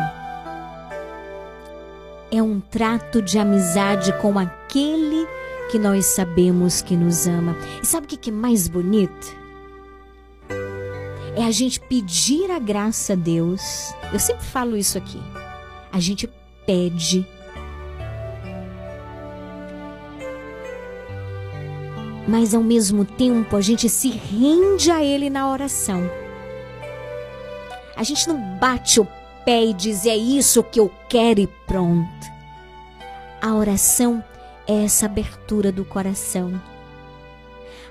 [2.31, 5.38] é um trato de amizade com aquele que
[5.77, 7.57] nós sabemos que nos ama.
[7.82, 9.36] E sabe o que é mais bonito?
[11.36, 13.93] É a gente pedir a graça a Deus.
[14.12, 15.20] Eu sempre falo isso aqui.
[15.90, 16.31] A gente
[16.65, 17.27] pede.
[22.28, 26.09] Mas ao mesmo tempo a gente se rende a Ele na oração.
[27.97, 29.09] A gente não bate o
[29.45, 32.09] pé e diz é isso que eu quero e pronto.
[33.40, 34.38] A oração é
[34.69, 36.61] essa abertura do coração,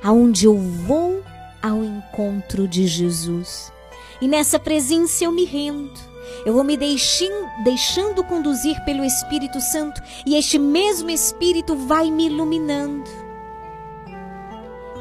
[0.04, 1.24] aonde eu vou
[1.62, 3.74] ao encontro de Jesus.
[4.22, 6.00] E nessa presença eu me rendo.
[6.46, 12.28] Eu vou me deixando, deixando conduzir pelo Espírito Santo e este mesmo Espírito vai me
[12.28, 13.10] iluminando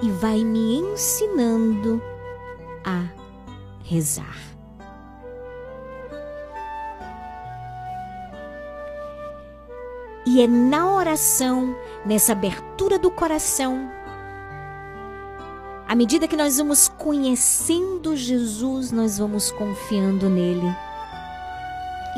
[0.02, 2.00] e vai me ensinando
[2.84, 3.04] a
[3.84, 4.55] rezar.
[10.26, 13.88] E é na oração, nessa abertura do coração,
[15.86, 20.74] à medida que nós vamos conhecendo Jesus, nós vamos confiando nele.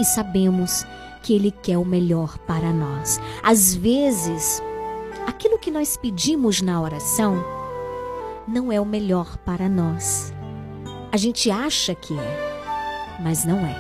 [0.01, 0.87] E sabemos
[1.23, 3.21] que ele quer o melhor para nós.
[3.43, 4.63] Às vezes,
[5.27, 7.45] aquilo que nós pedimos na oração
[8.47, 10.33] não é o melhor para nós.
[11.13, 13.77] A gente acha que é, mas não é.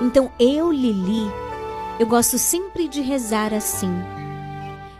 [0.00, 1.30] Então eu, Lili,
[1.98, 3.90] eu gosto sempre de rezar assim: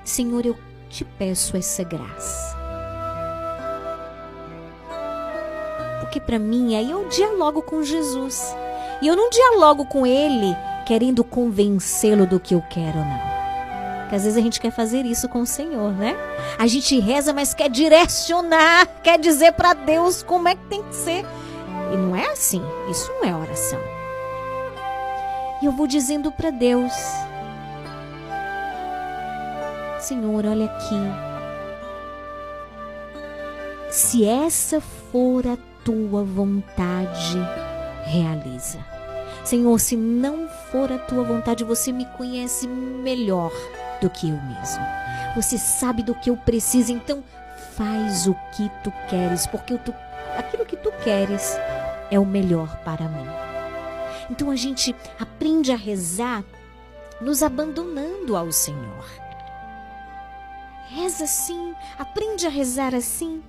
[0.04, 0.56] Senhor, eu
[0.88, 2.56] te peço essa graça.
[6.00, 8.56] Porque para mim aí eu dialogo com Jesus.
[9.00, 10.56] E eu não dialogo com ele
[10.86, 13.28] querendo convencê-lo do que eu quero, não.
[14.00, 16.16] Porque às vezes a gente quer fazer isso com o Senhor, né?
[16.58, 20.94] A gente reza, mas quer direcionar, quer dizer para Deus como é que tem que
[20.94, 21.26] ser.
[21.92, 22.62] E não é assim.
[22.90, 23.97] Isso não é oração.
[25.60, 26.92] E eu vou dizendo para Deus:
[29.98, 31.28] Senhor, olha aqui.
[33.90, 37.38] Se essa for a tua vontade,
[38.04, 38.78] realiza.
[39.44, 43.50] Senhor, se não for a tua vontade, você me conhece melhor
[44.00, 44.84] do que eu mesmo.
[45.34, 47.24] Você sabe do que eu preciso, então
[47.74, 49.94] faz o que tu queres, porque tu,
[50.36, 51.58] aquilo que tu queres
[52.10, 53.47] é o melhor para mim.
[54.30, 56.44] Então a gente aprende a rezar
[57.20, 59.04] nos abandonando ao Senhor.
[60.88, 63.42] Reza assim, aprende a rezar assim,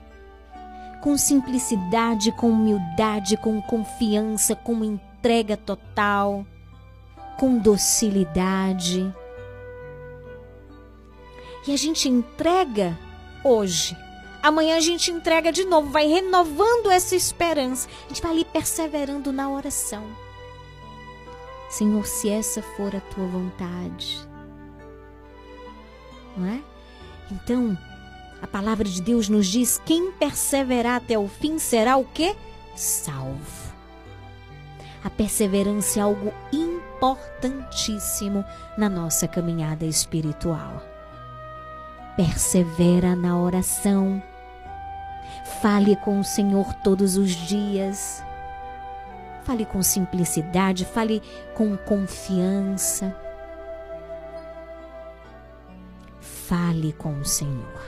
[1.01, 6.45] com simplicidade, com humildade, com confiança, com entrega total,
[7.37, 9.13] com docilidade.
[11.65, 12.97] E a gente entrega
[13.43, 13.95] hoje.
[14.41, 17.87] Amanhã a gente entrega de novo, vai renovando essa esperança.
[18.05, 20.03] A gente vai ali perseverando na oração.
[21.69, 24.19] Senhor, se essa for a tua vontade.
[26.35, 26.61] Não é?
[27.31, 27.77] Então,
[28.41, 32.35] a palavra de Deus nos diz: quem perseverar até o fim será o quê?
[32.75, 33.69] Salvo.
[35.03, 38.43] A perseverança é algo importantíssimo
[38.77, 40.83] na nossa caminhada espiritual
[42.19, 44.21] persevera na oração.
[45.61, 48.21] Fale com o Senhor todos os dias.
[49.49, 51.23] Fale com simplicidade, fale
[51.55, 53.15] com confiança.
[56.21, 57.81] Fale com o Senhor.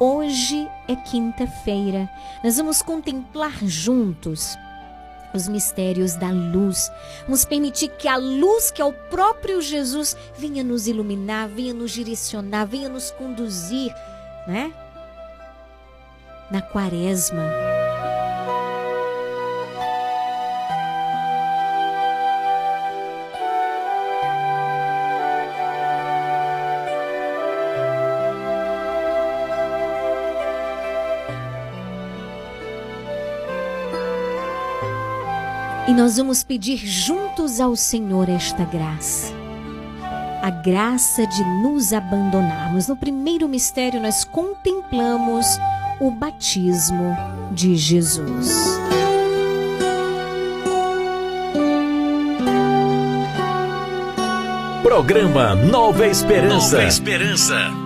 [0.00, 2.08] Hoje é quinta-feira.
[2.42, 4.56] Nós vamos contemplar juntos
[5.34, 6.90] os mistérios da luz.
[7.24, 11.90] Vamos permitir que a luz, que é o próprio Jesus, venha nos iluminar, venha nos
[11.90, 13.94] direcionar, venha nos conduzir,
[14.46, 14.72] né?
[16.50, 17.42] Na quaresma.
[35.86, 39.34] E nós vamos pedir juntos ao Senhor esta graça.
[40.40, 42.88] A graça de nos abandonarmos.
[42.88, 45.46] No primeiro mistério, nós contemplamos
[46.00, 47.14] o batismo
[47.52, 48.78] de Jesus.
[54.82, 56.76] Programa Nova Esperança.
[56.76, 57.83] Nova Esperança.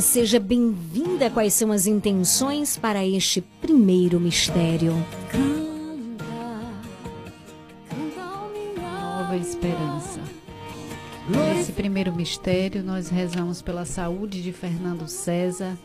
[0.00, 1.30] Seja bem-vinda.
[1.30, 4.94] Quais são as intenções para este primeiro mistério?
[8.76, 10.20] Nova esperança.
[11.28, 15.76] Nesse primeiro mistério, nós rezamos pela saúde de Fernando César,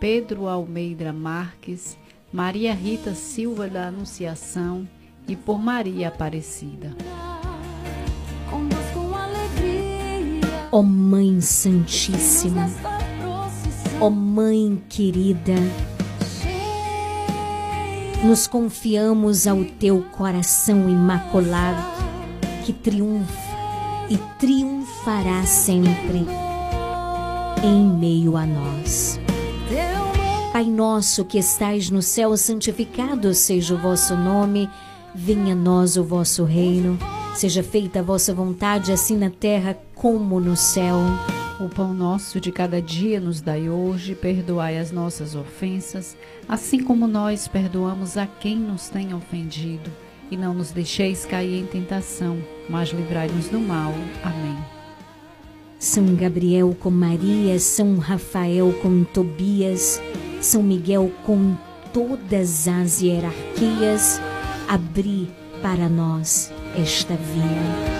[0.00, 1.96] Pedro Almeida Marques,
[2.32, 4.88] Maria Rita Silva da Anunciação
[5.28, 6.96] e por Maria Aparecida.
[10.72, 12.68] Ó oh Mãe Santíssima,
[14.00, 15.54] ó oh Mãe querida,
[18.24, 21.82] nos confiamos ao teu coração imaculado
[22.64, 23.50] que triunfa
[24.08, 26.26] e triunfará sempre
[27.62, 29.20] em meio a nós.
[30.50, 34.68] Pai nosso que estais no céu, santificado seja o vosso nome,
[35.14, 36.98] venha a nós o vosso reino,
[37.34, 40.96] seja feita a vossa vontade, assim na terra como no céu.
[41.60, 46.16] O pão nosso de cada dia nos dai hoje, perdoai as nossas ofensas,
[46.48, 49.90] assim como nós perdoamos a quem nos tem ofendido
[50.30, 53.92] e não nos deixeis cair em tentação, mas livrai-nos do mal.
[54.24, 54.56] Amém.
[55.78, 60.00] São Gabriel com Maria, São Rafael com Tobias,
[60.40, 61.54] São Miguel com
[61.92, 64.18] todas as hierarquias,
[64.66, 65.28] abri
[65.60, 67.99] para nós esta via.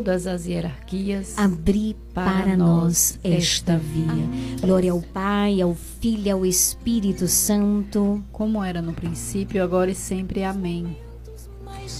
[0.01, 4.57] todas as hierarquias, abri para, para nós esta via.
[4.59, 9.95] Glória ao Pai, ao Filho e ao Espírito Santo, como era no princípio, agora e
[9.95, 10.43] sempre.
[10.43, 10.97] Amém.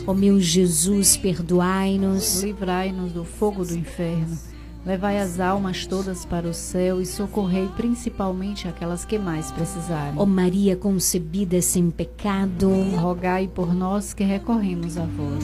[0.08, 4.36] Ó meu Jesus, perdoai-nos, livrai-nos do fogo do inferno,
[4.84, 10.16] levai as almas todas para o céu e socorrei principalmente aquelas que mais precisarem.
[10.18, 15.44] Ó Maria concebida sem pecado, rogai por nós que recorremos a vós.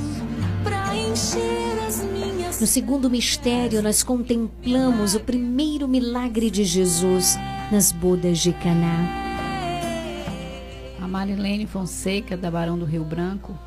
[0.64, 7.38] Para encher as minhas no segundo mistério, nós contemplamos o primeiro milagre de Jesus
[7.72, 9.06] nas bodas de Caná.
[11.00, 13.58] A Marilene Fonseca, da Barão do Rio Branco,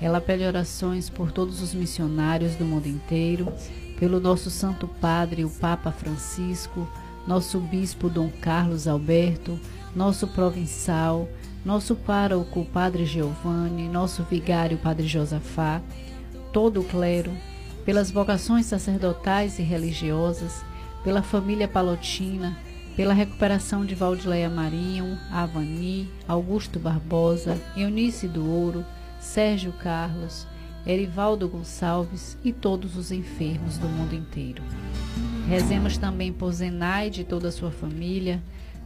[0.00, 3.52] ela pede orações por todos os missionários do mundo inteiro,
[4.00, 6.88] pelo nosso Santo Padre, o Papa Francisco,
[7.28, 9.60] nosso Bispo Dom Carlos Alberto,
[9.94, 11.28] nosso provincial,
[11.64, 15.80] nosso pároco, Padre Giovanni, nosso vigário, Padre Josafá,
[16.52, 17.30] todo o clero,
[17.84, 20.64] pelas vocações sacerdotais e religiosas,
[21.02, 22.56] pela família palotina,
[22.96, 28.84] pela recuperação de Valdileia Marinho, Avani, Augusto Barbosa, Eunice do Ouro,
[29.18, 30.46] Sérgio Carlos,
[30.86, 34.62] Erivaldo Gonçalves e todos os enfermos do mundo inteiro.
[35.48, 38.42] Rezemos também por Zenaide e toda a sua família,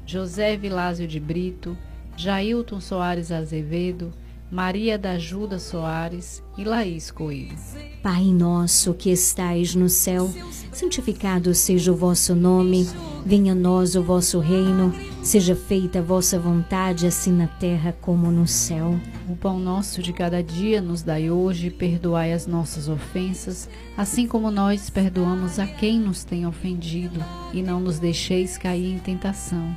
[0.06, 1.76] José Vilásio de Brito,
[2.16, 4.12] Jailton Soares Azevedo,
[4.54, 7.56] Maria da Ajuda Soares e Laís Coelho.
[8.00, 10.32] Pai nosso que estais no céu,
[10.70, 12.88] santificado seja o vosso nome,
[13.26, 14.94] venha a nós o vosso reino,
[15.24, 18.94] seja feita a vossa vontade, assim na terra como no céu.
[19.28, 24.52] O pão nosso de cada dia nos dai hoje, perdoai as nossas ofensas, assim como
[24.52, 27.18] nós perdoamos a quem nos tem ofendido,
[27.52, 29.76] e não nos deixeis cair em tentação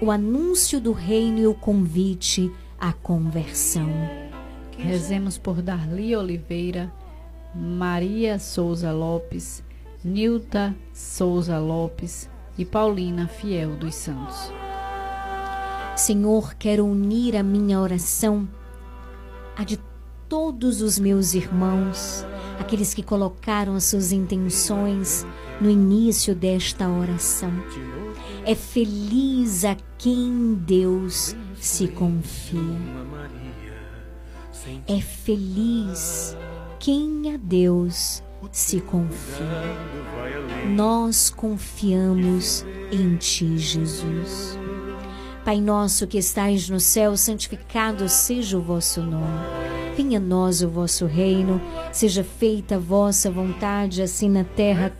[0.00, 3.90] o anúncio do reino e o convite à conversão.
[4.78, 6.90] Rezemos por Darli Oliveira,
[7.54, 9.62] Maria Souza Lopes,
[10.02, 14.50] Nilta Souza Lopes e Paulina Fiel dos Santos.
[15.96, 18.48] Senhor, quero unir a minha oração
[19.54, 19.78] a de
[20.30, 22.24] todos os meus irmãos,
[22.58, 25.26] aqueles que colocaram as suas intenções
[25.60, 27.52] no início desta oração.
[28.50, 32.58] É feliz a quem Deus se confia.
[34.88, 36.36] É feliz
[36.80, 39.46] quem a Deus se confia.
[40.68, 44.58] Nós confiamos em Ti, Jesus.
[45.44, 49.46] Pai nosso que estais no céu, santificado seja o vosso nome.
[49.96, 51.60] Venha a nós o vosso reino,
[51.92, 54.92] seja feita a vossa vontade, assim na terra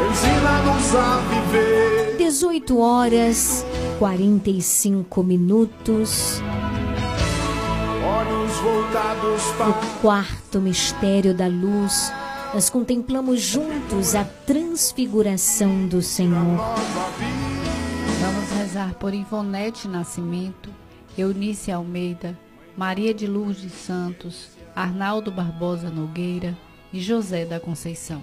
[0.00, 2.16] Ensina-nos a viver.
[2.18, 3.64] 18 horas
[3.98, 6.40] 45 minutos.
[8.04, 12.12] Olhos voltados para o quarto mistério da luz
[12.54, 16.56] nós contemplamos juntos a transfiguração do Senhor.
[18.20, 20.70] Vamos rezar por Ivonete Nascimento,
[21.16, 22.38] Eunice Almeida,
[22.74, 26.56] Maria de Lourdes Santos, Arnaldo Barbosa Nogueira
[26.90, 28.22] e José da Conceição.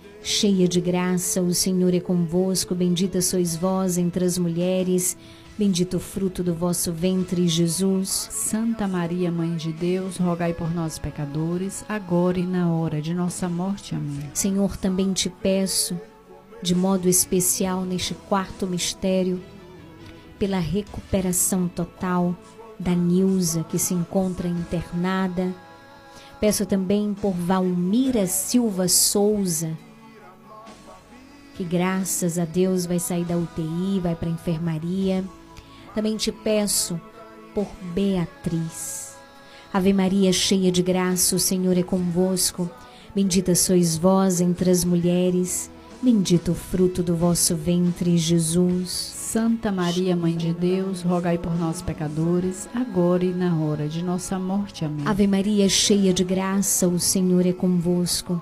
[0.23, 5.17] cheia de graça, o Senhor é convosco, bendita sois vós entre as mulheres,
[5.61, 8.09] Bendito o fruto do vosso ventre, Jesus.
[8.31, 13.47] Santa Maria, Mãe de Deus, rogai por nós, pecadores, agora e na hora de nossa
[13.47, 13.93] morte.
[13.93, 14.27] Amém.
[14.33, 15.99] Senhor, também te peço,
[16.63, 19.39] de modo especial neste quarto mistério,
[20.39, 22.35] pela recuperação total
[22.79, 25.53] da Nilza, que se encontra internada.
[26.39, 29.77] Peço também por Valmira Silva Souza,
[31.55, 35.23] que graças a Deus vai sair da UTI, vai para a enfermaria.
[35.93, 36.99] Também te peço
[37.53, 39.15] por Beatriz.
[39.73, 42.69] Ave Maria, cheia de graça, o Senhor é convosco.
[43.15, 45.69] Bendita sois vós entre as mulheres.
[46.01, 48.89] Bendito o fruto do vosso ventre, Jesus.
[48.89, 54.37] Santa Maria, Mãe de Deus, rogai por nós, pecadores, agora e na hora de nossa
[54.39, 54.83] morte.
[54.83, 55.05] Amém.
[55.05, 58.41] Ave Maria, cheia de graça, o Senhor é convosco.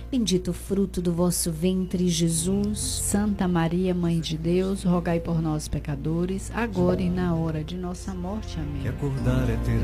[0.49, 2.79] o fruto do vosso ventre, Jesus.
[2.79, 8.13] Santa Maria, Mãe de Deus, rogai por nós, pecadores, agora e na hora de nossa
[8.13, 8.59] morte.
[8.59, 8.81] Amém.
[8.81, 9.79] Que acordar é ter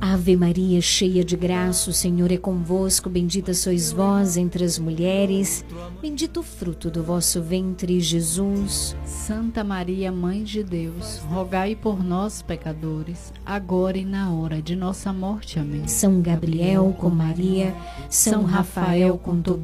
[0.00, 5.64] Ave Maria, cheia de graça, o Senhor é convosco, bendita sois vós entre as mulheres.
[6.00, 8.94] Bendito o fruto do vosso ventre, Jesus.
[9.04, 15.12] Santa Maria, Mãe de Deus, rogai por nós, pecadores, agora e na hora de nossa
[15.12, 15.58] morte.
[15.58, 15.88] Amém.
[15.88, 17.74] São Gabriel com Maria,
[18.08, 19.63] São Rafael com Tobias,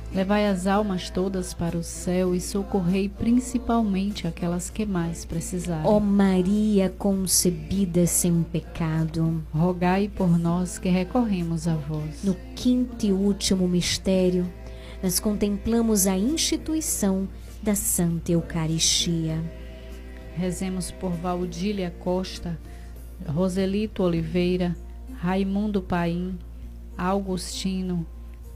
[0.13, 5.89] Levai as almas todas para o céu e socorrei principalmente aquelas que mais precisarem.
[5.89, 12.23] Ó Maria concebida sem pecado, rogai por nós que recorremos a vós.
[12.25, 14.45] No quinto e último mistério,
[15.01, 17.25] nós contemplamos a instituição
[17.63, 19.41] da Santa Eucaristia.
[20.35, 22.59] Rezemos por Valdília Costa,
[23.25, 24.75] Roselito Oliveira,
[25.19, 26.37] Raimundo Paim,
[26.97, 28.05] Augustino,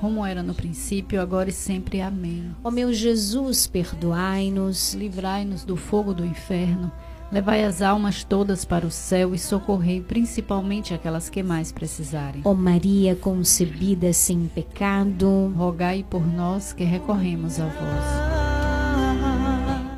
[0.00, 2.00] como era no princípio, agora e sempre.
[2.00, 2.54] Amém.
[2.62, 6.90] Ó meu Jesus, perdoai-nos, livrai-nos do fogo do inferno,
[7.32, 12.42] levai as almas todas para o céu e socorrei principalmente aquelas que mais precisarem.
[12.44, 18.38] Ó Maria concebida sem pecado, rogai por nós que recorremos a vós.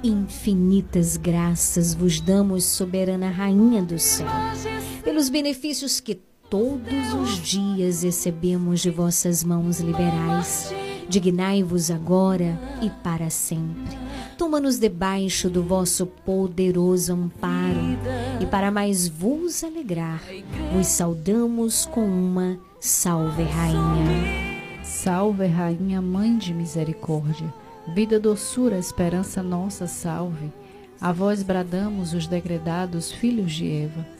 [0.03, 4.27] Infinitas graças vos damos, soberana Rainha do céu,
[5.05, 6.19] pelos benefícios que
[6.51, 10.75] todos os dias recebemos de vossas mãos liberais.
[11.09, 13.97] Dignai-vos agora e para sempre.
[14.37, 17.97] Toma-nos debaixo do vosso poderoso amparo
[18.41, 20.23] e para mais vos alegrar,
[20.73, 24.83] vos saudamos com uma Salve Rainha.
[24.83, 27.53] Salve Rainha, Mãe de Misericórdia,
[27.95, 30.51] vida, doçura, esperança nossa, salve.
[31.01, 34.20] A vós bradamos os degredados filhos de Eva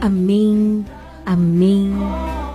[0.00, 0.84] Amém.
[1.26, 1.92] Amém,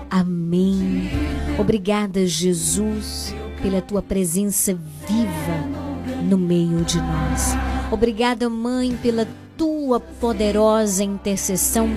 [0.10, 1.12] amém.
[1.60, 4.74] Obrigada, Jesus, pela tua presença
[5.06, 7.54] viva no meio de nós.
[7.92, 11.90] Obrigada, Mãe, pela tua poderosa intercessão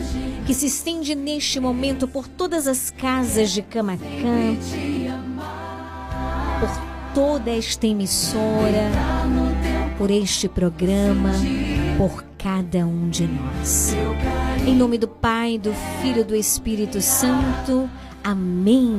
[0.45, 4.57] que se estende neste momento por todas as casas de Camacã,
[6.59, 8.91] por toda esta emissora,
[9.97, 11.31] por este programa,
[11.97, 13.95] por cada um de nós.
[14.67, 15.73] Em nome do Pai, do
[16.03, 17.89] Filho e do Espírito Santo.
[18.23, 18.99] Amém.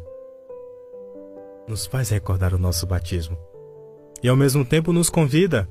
[1.67, 3.37] nos faz recordar o nosso batismo
[4.23, 5.67] e ao mesmo tempo nos convida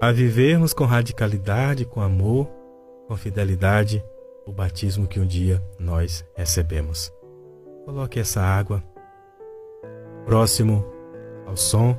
[0.00, 2.48] a vivermos com radicalidade, com amor,
[3.06, 4.04] com fidelidade
[4.46, 7.12] o batismo que um dia nós recebemos.
[7.84, 8.82] Coloque essa água
[10.24, 10.84] próximo
[11.46, 11.96] ao som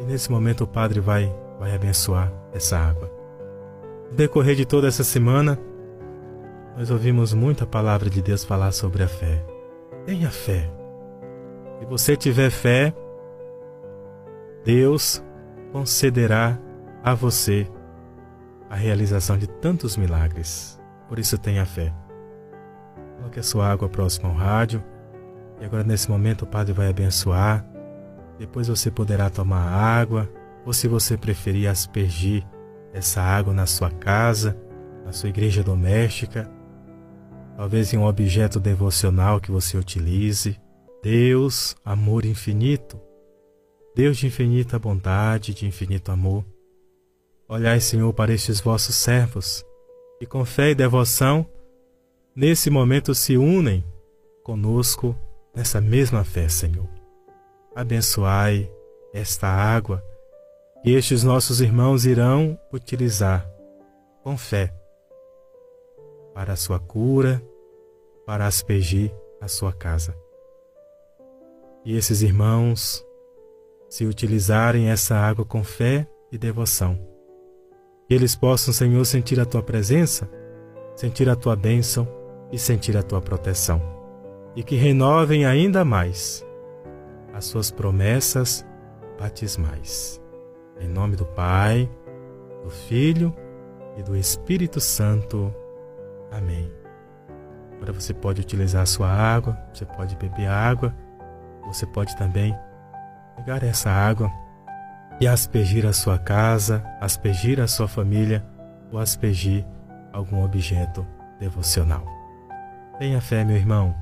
[0.00, 3.10] e nesse momento o Padre vai, vai abençoar essa água.
[4.10, 5.58] No decorrer de toda essa semana,
[6.76, 9.44] nós ouvimos muita palavra de Deus falar sobre a fé.
[10.06, 10.79] Tenha fé.
[11.80, 12.94] Se você tiver fé,
[14.62, 15.24] Deus
[15.72, 16.58] concederá
[17.02, 17.66] a você
[18.68, 20.78] a realização de tantos milagres.
[21.08, 21.90] Por isso tenha fé.
[23.16, 24.84] Coloque a sua água próxima ao rádio.
[25.58, 27.64] E agora nesse momento o Padre vai abençoar.
[28.38, 30.30] Depois você poderá tomar água,
[30.66, 32.46] ou se você preferir aspergir
[32.92, 34.54] essa água na sua casa,
[35.04, 36.50] na sua igreja doméstica,
[37.56, 40.60] talvez em um objeto devocional que você utilize.
[41.02, 43.00] Deus, amor infinito,
[43.94, 46.44] Deus de infinita bondade, de infinito amor,
[47.48, 49.64] olhai, Senhor, para estes vossos servos,
[50.18, 51.46] que com fé e devoção,
[52.36, 53.82] nesse momento se unem
[54.44, 55.16] conosco
[55.54, 56.88] nessa mesma fé, Senhor.
[57.74, 58.70] Abençoai
[59.14, 60.04] esta água
[60.82, 63.50] que estes nossos irmãos irão utilizar
[64.22, 64.74] com fé
[66.34, 67.42] para a sua cura,
[68.26, 69.10] para aspergir
[69.40, 70.14] a sua casa.
[71.84, 73.04] E esses irmãos,
[73.88, 76.98] se utilizarem essa água com fé e devoção,
[78.06, 80.30] que eles possam, Senhor, sentir a tua presença,
[80.94, 82.06] sentir a tua bênção
[82.52, 83.80] e sentir a tua proteção,
[84.54, 86.44] e que renovem ainda mais
[87.32, 88.66] as suas promessas
[89.18, 90.20] batismais.
[90.78, 91.88] Em nome do Pai,
[92.62, 93.34] do Filho
[93.96, 95.54] e do Espírito Santo.
[96.30, 96.70] Amém.
[97.76, 100.94] Agora você pode utilizar a sua água, você pode beber água,
[101.72, 102.56] você pode também
[103.36, 104.30] pegar essa água
[105.20, 108.44] e aspergir a sua casa, aspergir a sua família
[108.90, 109.64] ou aspergir
[110.12, 111.06] algum objeto
[111.38, 112.04] devocional.
[112.98, 113.94] Tenha fé, meu irmão.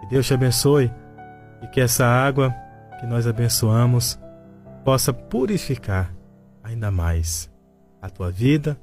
[0.00, 0.92] Que Deus te abençoe
[1.62, 2.54] e que essa água
[2.98, 4.18] que nós abençoamos
[4.84, 6.12] possa purificar
[6.62, 7.50] ainda mais
[8.02, 8.80] a tua vida,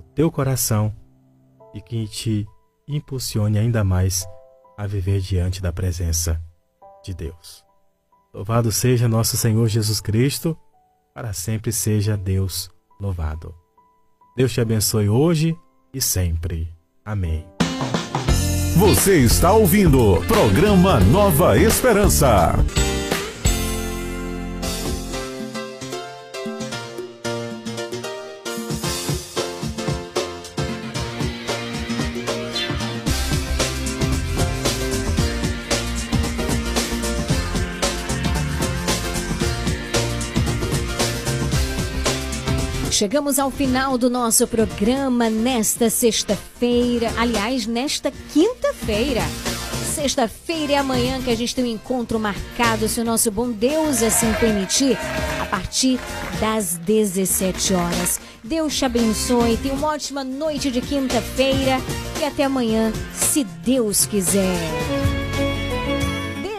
[0.00, 0.94] o teu coração
[1.74, 2.46] e que te
[2.86, 4.26] impulsione ainda mais
[4.76, 6.40] a viver diante da presença
[7.04, 7.64] de Deus.
[8.32, 10.56] Louvado seja nosso Senhor Jesus Cristo,
[11.14, 12.70] para sempre seja Deus
[13.00, 13.54] louvado.
[14.36, 15.56] Deus te abençoe hoje
[15.92, 16.72] e sempre.
[17.04, 17.46] Amém.
[18.76, 22.54] Você está ouvindo programa Nova Esperança.
[43.02, 47.10] Chegamos ao final do nosso programa nesta sexta-feira.
[47.18, 49.22] Aliás, nesta quinta-feira.
[49.92, 54.04] Sexta-feira e amanhã que a gente tem um encontro marcado, se o nosso bom Deus
[54.04, 54.96] assim permitir,
[55.40, 55.98] a partir
[56.40, 58.20] das 17 horas.
[58.44, 61.80] Deus te abençoe, tenha uma ótima noite de quinta-feira
[62.20, 64.60] e até amanhã, se Deus quiser.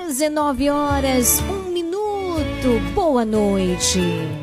[0.10, 2.82] 19 horas, um minuto.
[2.94, 4.43] Boa noite.